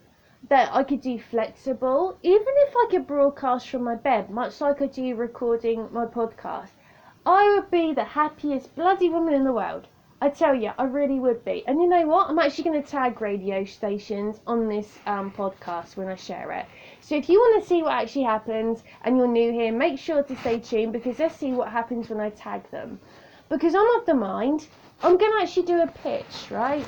that 0.48 0.74
I 0.74 0.84
could 0.84 1.02
do 1.02 1.20
flexible, 1.20 2.18
even 2.24 2.48
if 2.48 2.74
I 2.74 2.88
could 2.90 3.06
broadcast 3.06 3.70
from 3.70 3.84
my 3.84 3.96
bed, 3.96 4.30
much 4.30 4.62
like 4.62 4.82
I 4.82 4.88
do 4.88 5.14
recording 5.16 5.90
my 5.92 6.06
podcast, 6.06 6.70
I 7.26 7.54
would 7.56 7.70
be 7.70 7.94
the 7.94 8.06
happiest 8.06 8.74
bloody 8.76 9.10
woman 9.10 9.34
in 9.34 9.44
the 9.44 9.54
world. 9.54 9.88
I 10.22 10.30
tell 10.30 10.56
you, 10.56 10.72
I 10.78 10.86
really 10.86 11.20
would 11.20 11.44
be. 11.44 11.66
And 11.68 11.82
you 11.82 11.88
know 11.90 12.08
what? 12.08 12.30
I'm 12.30 12.40
actually 12.40 12.64
going 12.64 12.82
to 12.82 12.90
tag 12.90 13.20
radio 13.20 13.66
stations 13.66 14.40
on 14.48 14.70
this 14.70 15.00
um, 15.06 15.32
podcast 15.32 15.98
when 15.98 16.08
I 16.08 16.16
share 16.16 16.50
it. 16.54 16.66
So 17.04 17.16
if 17.16 17.28
you 17.28 17.38
want 17.38 17.62
to 17.62 17.68
see 17.68 17.84
what 17.84 17.92
actually 17.92 18.24
happens 18.24 18.82
and 19.02 19.18
you're 19.18 19.28
new 19.28 19.52
here, 19.52 19.74
make 19.74 20.00
sure 20.00 20.24
to 20.24 20.36
stay 20.38 20.60
tuned 20.60 20.94
because 20.94 21.20
let's 21.20 21.36
see 21.36 21.52
what 21.52 21.68
happens 21.68 22.10
when 22.10 22.22
I 22.22 22.30
tag 22.30 22.72
them. 22.72 22.98
Because 23.50 23.76
I'm 23.76 23.90
of 24.00 24.06
the 24.06 24.14
mind, 24.14 24.68
I'm 25.02 25.18
going 25.18 25.34
to 25.34 25.44
actually 25.44 25.66
do 25.66 25.82
a 25.82 25.88
pitch, 25.88 26.50
right? 26.50 26.88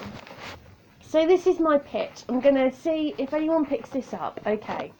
So 1.01 1.27
this 1.27 1.45
is 1.47 1.59
my 1.59 1.77
pitch. 1.79 2.23
I'm 2.29 2.39
going 2.39 2.55
to 2.55 2.71
see 2.71 3.13
if 3.17 3.33
anyone 3.33 3.65
picks 3.65 3.89
this 3.89 4.13
up. 4.13 4.39
Okay. 4.47 4.93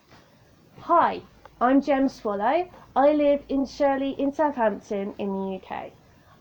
Hi, 0.79 1.21
I'm 1.61 1.81
Gem 1.81 2.09
Swallow. 2.09 2.67
I 2.93 3.13
live 3.13 3.41
in 3.47 3.65
Shirley 3.65 4.19
in 4.19 4.33
Southampton 4.33 5.15
in 5.17 5.29
the 5.29 5.61
UK. 5.61 5.93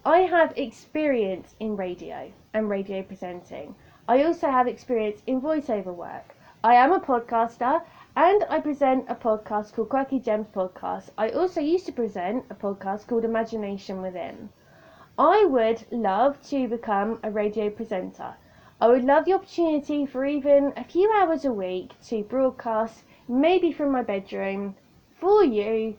I 0.04 0.18
have 0.22 0.52
experience 0.56 1.54
in 1.60 1.76
radio 1.76 2.32
and 2.52 2.68
radio 2.68 3.04
presenting. 3.04 3.76
I 4.08 4.24
also 4.24 4.50
have 4.50 4.66
experience 4.66 5.22
in 5.28 5.40
voiceover 5.40 5.94
work. 5.94 6.34
I 6.64 6.74
am 6.74 6.92
a 6.92 6.98
podcaster 6.98 7.82
and 8.16 8.44
I 8.48 8.60
present 8.60 9.06
a 9.08 9.14
podcast 9.16 9.72
called 9.72 9.88
Quirky 9.88 10.20
Gems 10.20 10.46
Podcast. 10.54 11.10
I 11.18 11.30
also 11.30 11.60
used 11.60 11.84
to 11.86 11.92
present 11.92 12.44
a 12.48 12.54
podcast 12.54 13.08
called 13.08 13.24
Imagination 13.24 14.02
Within. 14.02 14.50
I 15.18 15.44
would 15.44 15.84
love 15.90 16.40
to 16.50 16.68
become 16.68 17.18
a 17.24 17.32
radio 17.32 17.70
presenter. 17.70 18.36
I 18.80 18.86
would 18.86 19.02
love 19.02 19.24
the 19.24 19.32
opportunity 19.32 20.06
for 20.06 20.24
even 20.24 20.72
a 20.76 20.84
few 20.84 21.10
hours 21.10 21.44
a 21.44 21.52
week 21.52 22.00
to 22.04 22.22
broadcast, 22.22 23.02
maybe 23.26 23.72
from 23.72 23.90
my 23.90 24.02
bedroom, 24.02 24.76
for 25.16 25.42
you, 25.42 25.96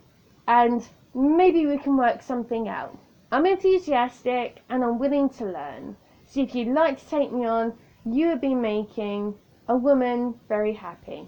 and 0.48 0.88
maybe 1.14 1.66
we 1.66 1.78
can 1.78 1.98
work 1.98 2.22
something 2.22 2.70
out. 2.70 2.98
I'm 3.30 3.46
enthusiastic 3.46 4.62
and 4.70 4.86
I'm 4.86 5.00
willing 5.00 5.28
to 5.32 5.46
learn. 5.46 5.98
So 6.28 6.40
if 6.40 6.56
you'd 6.56 6.70
like 6.70 6.98
to 7.00 7.10
take 7.10 7.34
me 7.34 7.46
on, 7.46 7.74
you 8.06 8.28
would 8.28 8.42
be 8.42 8.56
making 8.56 9.36
a 9.68 9.76
woman 9.76 10.40
very 10.48 10.74
happy. 10.74 11.28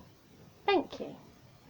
Thank 0.67 0.99
you. 0.99 1.15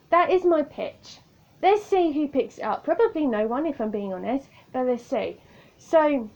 That 0.09 0.31
is 0.31 0.43
my 0.43 0.63
pitch. 0.63 1.19
Let's 1.61 1.83
see 1.83 2.11
who 2.11 2.27
picks 2.27 2.57
it 2.57 2.63
up. 2.63 2.83
Probably 2.83 3.27
no 3.27 3.45
one, 3.45 3.67
if 3.67 3.79
I'm 3.79 3.91
being 3.91 4.11
honest, 4.11 4.49
but 4.73 4.87
let's 4.87 5.03
see. 5.03 5.37
So, 5.77 6.29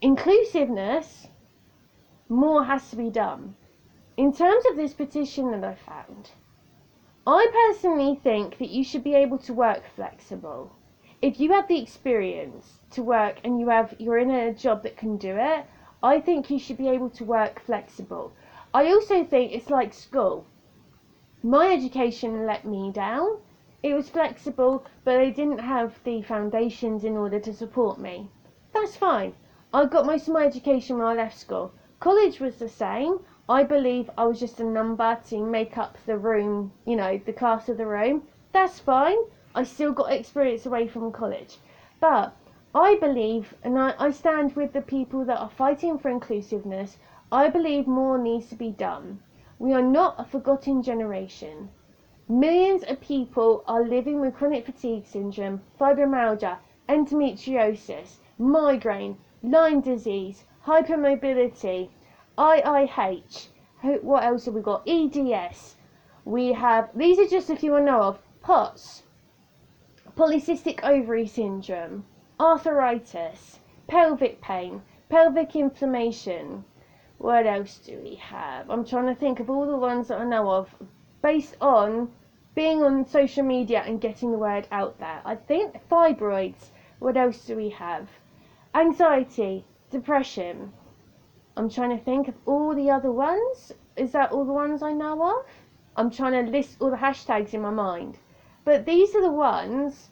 inclusiveness, 0.00 1.28
more 2.30 2.64
has 2.64 2.88
to 2.90 2.96
be 2.96 3.10
done. 3.10 3.56
In 4.16 4.32
terms 4.32 4.64
of 4.70 4.76
this 4.76 4.94
petition 4.94 5.50
that 5.50 5.64
I 5.64 5.74
found, 5.74 6.30
I 7.26 7.46
personally 7.52 8.14
think 8.14 8.56
that 8.56 8.70
you 8.70 8.82
should 8.82 9.04
be 9.04 9.14
able 9.14 9.38
to 9.38 9.52
work 9.52 9.82
flexible. 9.94 10.72
If 11.20 11.38
you 11.38 11.52
have 11.52 11.68
the 11.68 11.80
experience 11.80 12.80
to 12.92 13.02
work 13.02 13.36
and 13.44 13.60
you 13.60 13.68
have 13.68 13.94
you're 13.98 14.18
in 14.18 14.30
a 14.30 14.54
job 14.54 14.82
that 14.84 14.96
can 14.96 15.18
do 15.18 15.36
it, 15.36 15.66
I 16.02 16.20
think 16.20 16.50
you 16.50 16.58
should 16.58 16.78
be 16.78 16.88
able 16.88 17.10
to 17.10 17.24
work 17.24 17.60
flexible. 17.60 18.32
I 18.72 18.86
also 18.86 19.24
think 19.24 19.52
it's 19.52 19.68
like 19.68 19.92
school. 19.92 20.46
My 21.44 21.72
education 21.72 22.46
let 22.46 22.64
me 22.64 22.92
down. 22.92 23.38
It 23.82 23.94
was 23.94 24.08
flexible, 24.08 24.84
but 25.02 25.16
they 25.16 25.32
didn't 25.32 25.58
have 25.58 25.98
the 26.04 26.22
foundations 26.22 27.02
in 27.02 27.16
order 27.16 27.40
to 27.40 27.52
support 27.52 27.98
me. 27.98 28.28
That's 28.72 28.94
fine. 28.94 29.34
I 29.74 29.86
got 29.86 30.06
most 30.06 30.28
of 30.28 30.34
my 30.34 30.46
education 30.46 30.98
when 30.98 31.06
I 31.08 31.14
left 31.14 31.36
school. 31.36 31.72
College 31.98 32.38
was 32.38 32.60
the 32.60 32.68
same. 32.68 33.18
I 33.48 33.64
believe 33.64 34.08
I 34.16 34.26
was 34.26 34.38
just 34.38 34.60
a 34.60 34.64
number 34.64 35.18
to 35.30 35.44
make 35.44 35.76
up 35.76 35.98
the 36.06 36.16
room, 36.16 36.70
you 36.84 36.94
know, 36.94 37.18
the 37.18 37.32
class 37.32 37.68
of 37.68 37.76
the 37.76 37.88
room. 37.88 38.22
That's 38.52 38.78
fine. 38.78 39.18
I 39.52 39.64
still 39.64 39.90
got 39.90 40.12
experience 40.12 40.64
away 40.64 40.86
from 40.86 41.10
college. 41.10 41.58
But 41.98 42.36
I 42.72 42.94
believe, 43.00 43.52
and 43.64 43.76
I, 43.80 43.94
I 43.98 44.12
stand 44.12 44.54
with 44.54 44.72
the 44.72 44.80
people 44.80 45.24
that 45.24 45.40
are 45.40 45.50
fighting 45.50 45.98
for 45.98 46.08
inclusiveness, 46.08 46.98
I 47.32 47.48
believe 47.48 47.88
more 47.88 48.16
needs 48.16 48.48
to 48.50 48.54
be 48.54 48.70
done. 48.70 49.18
We 49.62 49.72
are 49.74 49.80
not 49.80 50.18
a 50.18 50.24
forgotten 50.24 50.82
generation. 50.82 51.70
Millions 52.28 52.82
of 52.82 53.00
people 53.00 53.62
are 53.68 53.84
living 53.84 54.20
with 54.20 54.34
chronic 54.34 54.66
fatigue 54.66 55.06
syndrome, 55.06 55.62
fibromyalgia, 55.80 56.58
endometriosis, 56.88 58.16
migraine, 58.38 59.18
Lyme 59.40 59.80
disease, 59.80 60.46
hypermobility, 60.66 61.90
IIH. 62.36 63.50
What 64.02 64.24
else 64.24 64.46
have 64.46 64.54
we 64.54 64.62
got? 64.62 64.82
EDS. 64.88 65.76
We 66.24 66.54
have, 66.54 66.90
these 66.92 67.20
are 67.20 67.28
just 67.28 67.48
a 67.48 67.54
few 67.54 67.76
I 67.76 67.82
know 67.82 68.02
of, 68.02 68.18
POTS, 68.40 69.04
polycystic 70.16 70.82
ovary 70.82 71.28
syndrome, 71.28 72.04
arthritis, 72.40 73.60
pelvic 73.86 74.40
pain, 74.40 74.82
pelvic 75.08 75.54
inflammation. 75.54 76.64
What 77.22 77.46
else 77.46 77.78
do 77.78 78.00
we 78.02 78.16
have? 78.16 78.68
I'm 78.68 78.84
trying 78.84 79.06
to 79.06 79.14
think 79.14 79.38
of 79.38 79.48
all 79.48 79.64
the 79.64 79.76
ones 79.76 80.08
that 80.08 80.20
I 80.20 80.24
know 80.24 80.50
of 80.50 80.74
based 81.22 81.56
on 81.60 82.10
being 82.56 82.82
on 82.82 83.06
social 83.06 83.44
media 83.44 83.84
and 83.86 84.00
getting 84.00 84.32
the 84.32 84.38
word 84.38 84.66
out 84.72 84.98
there. 84.98 85.22
I 85.24 85.36
think 85.36 85.88
fibroids. 85.88 86.72
What 86.98 87.16
else 87.16 87.44
do 87.44 87.54
we 87.54 87.68
have? 87.68 88.08
Anxiety, 88.74 89.64
depression. 89.88 90.72
I'm 91.56 91.70
trying 91.70 91.96
to 91.96 92.04
think 92.04 92.26
of 92.26 92.34
all 92.44 92.74
the 92.74 92.90
other 92.90 93.12
ones. 93.12 93.70
Is 93.96 94.10
that 94.10 94.32
all 94.32 94.44
the 94.44 94.52
ones 94.52 94.82
I 94.82 94.92
know 94.92 95.38
of? 95.38 95.46
I'm 95.96 96.10
trying 96.10 96.44
to 96.44 96.50
list 96.50 96.78
all 96.80 96.90
the 96.90 96.96
hashtags 96.96 97.54
in 97.54 97.60
my 97.60 97.70
mind. 97.70 98.18
But 98.64 98.84
these 98.84 99.14
are 99.14 99.22
the 99.22 99.30
ones 99.30 100.10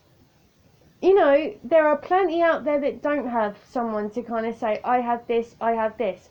you 1.02 1.14
know, 1.14 1.54
there 1.64 1.88
are 1.88 1.96
plenty 1.96 2.40
out 2.40 2.62
there 2.62 2.78
that 2.78 3.02
don't 3.02 3.26
have 3.26 3.56
someone 3.68 4.10
to 4.10 4.22
kind 4.22 4.46
of 4.46 4.54
say, 4.54 4.80
I 4.84 5.00
have 5.00 5.26
this, 5.26 5.56
I 5.60 5.72
have 5.72 5.98
this. 5.98 6.30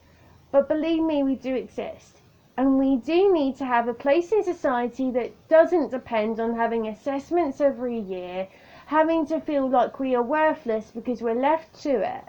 But 0.52 0.68
believe 0.68 1.04
me, 1.04 1.22
we 1.24 1.36
do 1.36 1.56
exist. 1.56 2.22
And 2.58 2.78
we 2.78 2.98
do 2.98 3.32
need 3.32 3.56
to 3.58 3.66
have 3.66 3.88
a 3.88 3.94
place 3.94 4.32
in 4.32 4.44
society 4.44 5.12
that 5.12 5.32
doesn't 5.48 5.92
depend 5.92 6.40
on 6.40 6.56
having 6.56 6.88
assessments 6.88 7.62
every 7.62 8.00
year, 8.00 8.48
having 8.88 9.26
to 9.28 9.40
feel 9.40 9.70
like 9.70 10.00
we 10.00 10.16
are 10.16 10.24
worthless 10.24 10.92
because 10.92 11.22
we're 11.22 11.40
left 11.40 11.80
to 11.84 12.02
it. 12.02 12.24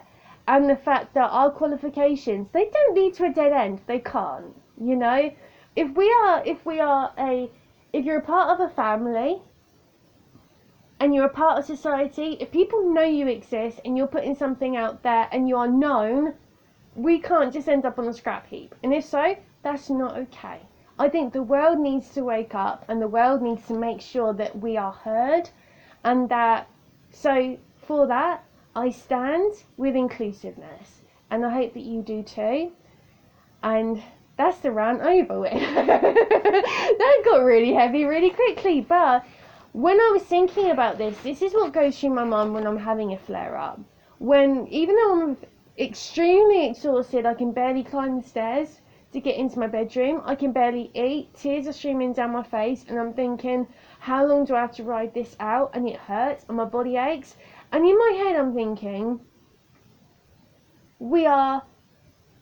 And 0.47 0.69
the 0.69 0.77
fact 0.77 1.15
that 1.15 1.31
our 1.31 1.51
qualifications, 1.51 2.49
they 2.53 2.69
don't 2.69 2.95
lead 2.95 3.15
to 3.15 3.25
a 3.25 3.33
dead 3.33 3.53
end. 3.53 3.81
They 3.87 3.99
can't. 4.01 4.55
You 4.81 4.97
know? 4.97 5.33
If 5.75 5.97
we 5.97 6.11
are 6.13 6.43
if 6.45 6.67
we 6.67 6.79
are 6.81 7.13
a 7.19 7.51
if 7.93 8.05
you're 8.05 8.19
a 8.19 8.23
part 8.23 8.51
of 8.51 8.61
a 8.61 8.75
family 8.75 9.41
and 11.01 11.15
you're 11.15 11.25
a 11.25 11.31
part 11.31 11.59
of 11.59 11.65
society, 11.65 12.37
if 12.41 12.51
people 12.51 12.93
know 12.93 13.03
you 13.03 13.27
exist 13.29 13.81
and 13.85 13.97
you're 13.97 14.07
putting 14.07 14.35
something 14.35 14.77
out 14.77 15.03
there 15.03 15.29
and 15.33 15.49
you 15.49 15.57
are 15.57 15.69
known, 15.69 16.35
we 16.95 17.21
can't 17.21 17.53
just 17.53 17.69
end 17.69 17.85
up 17.85 17.99
on 17.99 18.09
a 18.09 18.13
scrap 18.13 18.47
heap. 18.49 18.75
And 18.83 18.93
if 18.93 19.05
so, 19.05 19.37
that's 19.63 19.91
not 19.91 20.17
okay. 20.17 20.61
I 20.99 21.09
think 21.09 21.33
the 21.33 21.43
world 21.43 21.79
needs 21.79 22.11
to 22.11 22.23
wake 22.23 22.55
up 22.55 22.85
and 22.89 23.01
the 23.01 23.09
world 23.09 23.41
needs 23.41 23.67
to 23.69 23.75
make 23.75 24.01
sure 24.01 24.35
that 24.35 24.59
we 24.59 24.77
are 24.77 24.93
heard 24.93 25.49
and 26.05 26.29
that 26.29 26.69
so 27.11 27.57
for 27.77 28.07
that 28.07 28.45
I 28.77 28.91
stand 28.91 29.55
with 29.77 29.97
inclusiveness 29.97 31.01
and 31.31 31.45
I 31.45 31.51
hope 31.51 31.75
that 31.75 31.83
you 31.83 32.03
do 32.03 32.23
too. 32.23 32.73
And 33.63 34.03
that's 34.37 34.59
the 34.59 34.71
rant 34.73 35.03
over 35.03 35.41
with. 35.41 35.53
that 35.75 37.23
got 37.25 37.45
really 37.45 37.73
heavy 37.73 38.05
really 38.05 38.31
quickly, 38.31 38.81
but 38.81 39.25
when 39.73 40.01
I 40.01 40.11
was 40.13 40.23
thinking 40.23 40.71
about 40.71 40.99
this, 40.99 41.17
this 41.23 41.43
is 41.43 41.53
what 41.53 41.73
goes 41.73 41.99
through 41.99 42.11
my 42.11 42.25
mind 42.25 42.55
when 42.55 42.67
I'm 42.67 42.79
having 42.79 43.13
a 43.13 43.19
flare 43.19 43.57
up. 43.57 43.81
When, 44.19 44.67
even 44.69 44.97
though 44.97 45.23
I'm 45.23 45.37
extremely 45.79 46.67
exhausted, 46.67 47.27
I 47.27 47.35
can 47.35 47.53
barely 47.53 47.85
climb 47.85 48.21
the 48.21 48.29
stairs 48.29 48.81
to 49.13 49.21
get 49.21 49.37
into 49.37 49.59
my 49.59 49.67
bedroom, 49.67 50.23
I 50.25 50.35
can 50.35 50.53
barely 50.53 50.91
eat, 50.95 51.35
tears 51.35 51.67
are 51.67 51.73
streaming 51.73 52.13
down 52.13 52.33
my 52.33 52.43
face, 52.43 52.85
and 52.89 52.99
I'm 52.99 53.13
thinking, 53.13 53.67
how 53.99 54.25
long 54.25 54.45
do 54.45 54.55
I 54.55 54.61
have 54.61 54.73
to 54.77 54.85
ride 54.85 55.15
this 55.15 55.37
out? 55.41 55.71
And 55.75 55.89
it 55.89 55.97
hurts, 55.97 56.45
and 56.49 56.57
my 56.57 56.65
body 56.65 56.97
aches. 56.97 57.37
And 57.73 57.85
in 57.85 57.99
my 57.99 58.13
head, 58.23 58.37
I'm 58.37 58.55
thinking, 58.55 59.21
we 60.99 61.27
are 61.27 61.63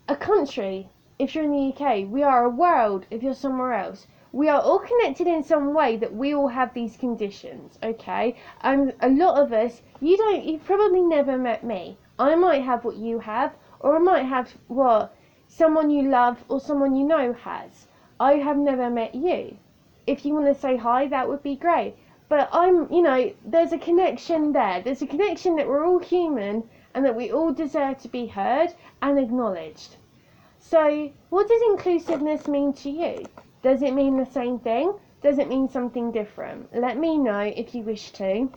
a 0.09 0.17
country 0.17 0.91
if 1.19 1.35
you're 1.35 1.45
in 1.45 1.53
the 1.53 1.73
UK, 1.75 2.09
we 2.11 2.23
are 2.23 2.45
a 2.45 2.51
world 2.51 3.07
if 3.11 3.23
you're 3.23 3.35
somewhere 3.35 3.73
else 3.73 4.07
we 4.33 4.49
are 4.49 4.61
all 4.61 4.79
connected 4.79 5.27
in 5.27 5.43
some 5.43 5.73
way 5.73 5.97
that 5.97 6.15
we 6.15 6.35
all 6.35 6.49
have 6.49 6.75
these 6.75 6.97
conditions, 6.97 7.79
okay? 7.83 8.37
And 8.61 8.93
a 9.01 9.09
lot 9.09 9.41
of 9.41 9.53
us, 9.53 9.81
you 10.01 10.17
don't, 10.19 10.45
you've 10.45 10.65
probably 10.65 11.01
never 11.01 11.39
met 11.39 11.65
me. 11.65 11.97
I 12.19 12.35
might 12.35 12.63
have 12.63 12.85
what 12.85 12.97
you 12.97 13.21
have, 13.21 13.55
or 13.81 13.95
I 13.95 14.01
might 14.01 14.25
have 14.25 14.57
what 14.67 15.15
someone 15.47 15.89
you 15.91 16.03
love 16.03 16.45
or 16.49 16.61
someone 16.61 16.97
you 16.97 17.05
know 17.05 17.33
has. 17.33 17.87
I 18.19 18.35
have 18.35 18.57
never 18.57 18.91
met 18.91 19.15
you. 19.15 19.57
If 20.07 20.27
you 20.27 20.35
want 20.35 20.47
to 20.47 20.55
say 20.55 20.77
hi, 20.77 21.07
that 21.07 21.29
would 21.29 21.43
be 21.43 21.55
great. 21.55 21.95
But 22.29 22.49
I'm, 22.53 22.93
you 22.93 23.03
know, 23.03 23.33
there's 23.45 23.73
a 23.73 23.79
connection 23.79 24.53
there. 24.53 24.83
There's 24.83 25.03
a 25.03 25.07
connection 25.07 25.57
that 25.57 25.69
we're 25.69 25.87
all 25.87 25.99
human 25.99 26.69
and 26.95 27.05
that 27.05 27.15
we 27.15 27.31
all 27.31 27.53
deserve 27.53 27.99
to 27.99 28.09
be 28.09 28.27
heard 28.27 28.75
and 29.01 29.19
acknowledged. 29.19 29.97
So, 30.59 31.11
what 31.31 31.49
does 31.49 31.63
inclusiveness 31.71 32.49
mean 32.49 32.73
to 32.75 32.91
you? 32.91 33.25
Does 33.63 33.83
it 33.83 33.95
mean 33.95 34.17
the 34.17 34.27
same 34.27 34.59
thing? 34.59 34.93
Does 35.23 35.39
it 35.39 35.49
mean 35.49 35.69
something 35.69 36.11
different? 36.11 36.75
Let 36.75 36.99
me 36.99 37.17
know 37.17 37.41
if 37.41 37.75
you 37.75 37.83
wish 37.83 38.11
to. 38.13 38.51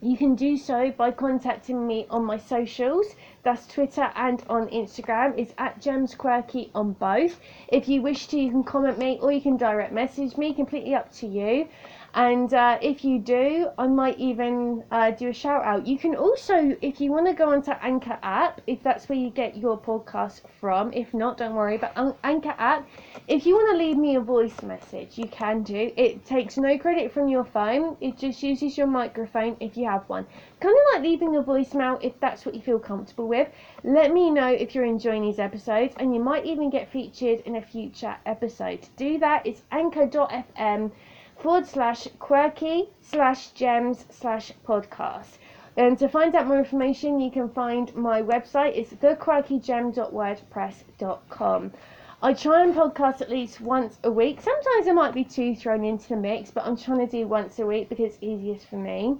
You 0.00 0.16
can 0.16 0.36
do 0.36 0.56
so 0.56 0.92
by 0.92 1.10
contacting 1.10 1.84
me 1.84 2.06
on 2.08 2.24
my 2.24 2.38
socials. 2.38 3.16
That's 3.42 3.66
Twitter 3.66 4.12
and 4.14 4.40
on 4.48 4.68
Instagram. 4.68 5.36
It's 5.36 5.52
at 5.58 5.80
Gems 5.80 6.14
Quirky 6.14 6.70
on 6.72 6.92
both. 6.92 7.40
If 7.66 7.88
you 7.88 8.00
wish 8.00 8.28
to, 8.28 8.38
you 8.38 8.52
can 8.52 8.62
comment 8.62 8.98
me 8.98 9.18
or 9.20 9.32
you 9.32 9.40
can 9.40 9.56
direct 9.56 9.92
message 9.92 10.36
me. 10.36 10.54
Completely 10.54 10.94
up 10.94 11.10
to 11.14 11.26
you. 11.26 11.66
And 12.14 12.52
uh, 12.54 12.78
if 12.80 13.04
you 13.04 13.18
do, 13.18 13.68
I 13.76 13.86
might 13.86 14.18
even 14.18 14.82
uh, 14.90 15.10
do 15.10 15.28
a 15.28 15.32
shout 15.32 15.62
out. 15.64 15.86
You 15.86 15.98
can 15.98 16.16
also, 16.16 16.74
if 16.80 17.00
you 17.00 17.12
want 17.12 17.26
to 17.26 17.34
go 17.34 17.52
onto 17.52 17.70
Anchor 17.70 18.18
app, 18.22 18.62
if 18.66 18.82
that's 18.82 19.08
where 19.08 19.18
you 19.18 19.30
get 19.30 19.56
your 19.56 19.78
podcast 19.78 20.42
from. 20.58 20.92
If 20.92 21.12
not, 21.12 21.36
don't 21.36 21.54
worry. 21.54 21.76
But 21.76 21.92
Anchor 22.24 22.54
app, 22.58 22.88
if 23.28 23.44
you 23.44 23.54
want 23.54 23.72
to 23.72 23.76
leave 23.76 23.98
me 23.98 24.16
a 24.16 24.20
voice 24.20 24.62
message, 24.62 25.18
you 25.18 25.28
can 25.28 25.62
do. 25.62 25.92
It 25.96 26.24
takes 26.24 26.56
no 26.56 26.78
credit 26.78 27.12
from 27.12 27.28
your 27.28 27.44
phone. 27.44 27.96
It 28.00 28.16
just 28.16 28.42
uses 28.42 28.78
your 28.78 28.86
microphone 28.86 29.56
if 29.60 29.76
you 29.76 29.84
have 29.84 30.08
one. 30.08 30.26
Kind 30.60 30.74
of 30.74 30.94
like 30.94 31.02
leaving 31.02 31.36
a 31.36 31.42
voicemail 31.42 32.02
if 32.02 32.18
that's 32.20 32.46
what 32.46 32.54
you 32.54 32.62
feel 32.62 32.78
comfortable 32.78 33.28
with. 33.28 33.48
Let 33.84 34.12
me 34.12 34.30
know 34.30 34.48
if 34.48 34.74
you're 34.74 34.84
enjoying 34.84 35.22
these 35.22 35.38
episodes, 35.38 35.94
and 35.98 36.14
you 36.14 36.20
might 36.20 36.46
even 36.46 36.70
get 36.70 36.90
featured 36.90 37.40
in 37.40 37.56
a 37.56 37.62
future 37.62 38.16
episode. 38.24 38.82
To 38.82 38.90
do 38.96 39.18
that, 39.18 39.46
it's 39.46 39.62
anchor.fm 39.70 40.90
forward 41.38 41.66
slash 41.66 42.08
quirky 42.18 42.90
slash 43.00 43.50
gems 43.50 44.04
slash 44.10 44.50
podcast. 44.66 45.38
And 45.76 45.96
to 45.98 46.08
find 46.08 46.34
out 46.34 46.48
more 46.48 46.58
information, 46.58 47.20
you 47.20 47.30
can 47.30 47.48
find 47.48 47.94
my 47.94 48.20
website. 48.20 48.76
It's 48.76 48.92
thequirkygem.wordpress.com. 48.94 51.72
I 52.20 52.32
try 52.32 52.64
and 52.64 52.74
podcast 52.74 53.20
at 53.20 53.30
least 53.30 53.60
once 53.60 53.96
a 54.02 54.10
week. 54.10 54.40
Sometimes 54.40 54.86
there 54.86 54.94
might 54.94 55.14
be 55.14 55.22
two 55.22 55.54
thrown 55.54 55.84
into 55.84 56.08
the 56.08 56.16
mix, 56.16 56.50
but 56.50 56.66
I'm 56.66 56.76
trying 56.76 56.98
to 56.98 57.06
do 57.06 57.28
once 57.28 57.60
a 57.60 57.66
week 57.66 57.88
because 57.88 58.06
it's 58.06 58.18
easiest 58.20 58.66
for 58.66 58.74
me. 58.76 59.18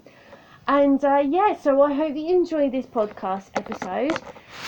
And 0.66 1.04
uh, 1.04 1.22
yeah, 1.24 1.54
so 1.56 1.80
I 1.80 1.94
hope 1.94 2.16
you 2.16 2.28
enjoy 2.28 2.68
this 2.68 2.86
podcast 2.86 3.50
episode. 3.54 4.20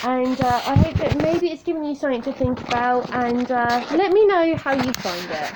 And 0.03 0.39
uh, 0.39 0.61
I 0.65 0.75
hope 0.75 0.95
that 0.95 1.21
maybe 1.21 1.51
it's 1.51 1.61
given 1.61 1.83
you 1.83 1.93
something 1.93 2.21
to 2.21 2.31
think 2.31 2.61
about. 2.69 3.13
And 3.13 3.51
uh, 3.51 3.85
let 3.91 4.13
me 4.13 4.25
know 4.25 4.55
how 4.55 4.71
you 4.73 4.93
find 4.93 5.29
it. 5.29 5.53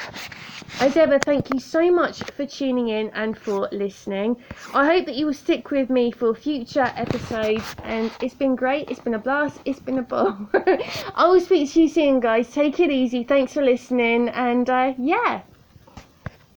As 0.81 0.97
ever, 0.97 1.17
thank 1.19 1.53
you 1.53 1.59
so 1.59 1.89
much 1.89 2.21
for 2.21 2.45
tuning 2.45 2.89
in 2.89 3.09
and 3.11 3.37
for 3.37 3.69
listening. 3.71 4.35
I 4.73 4.85
hope 4.85 5.05
that 5.05 5.15
you 5.15 5.25
will 5.25 5.33
stick 5.33 5.71
with 5.71 5.89
me 5.89 6.11
for 6.11 6.35
future 6.35 6.91
episodes. 6.95 7.63
And 7.83 8.11
it's 8.21 8.33
been 8.33 8.55
great. 8.55 8.89
It's 8.89 8.99
been 8.99 9.13
a 9.13 9.19
blast. 9.19 9.61
It's 9.63 9.79
been 9.79 9.99
a 9.99 10.03
ball. 10.03 10.37
I 11.15 11.27
will 11.27 11.39
speak 11.39 11.71
to 11.71 11.81
you 11.83 11.87
soon, 11.87 12.19
guys. 12.19 12.51
Take 12.51 12.79
it 12.81 12.91
easy. 12.91 13.23
Thanks 13.23 13.53
for 13.53 13.63
listening. 13.63 14.27
And 14.29 14.69
uh, 14.69 14.93
yeah. 14.97 15.41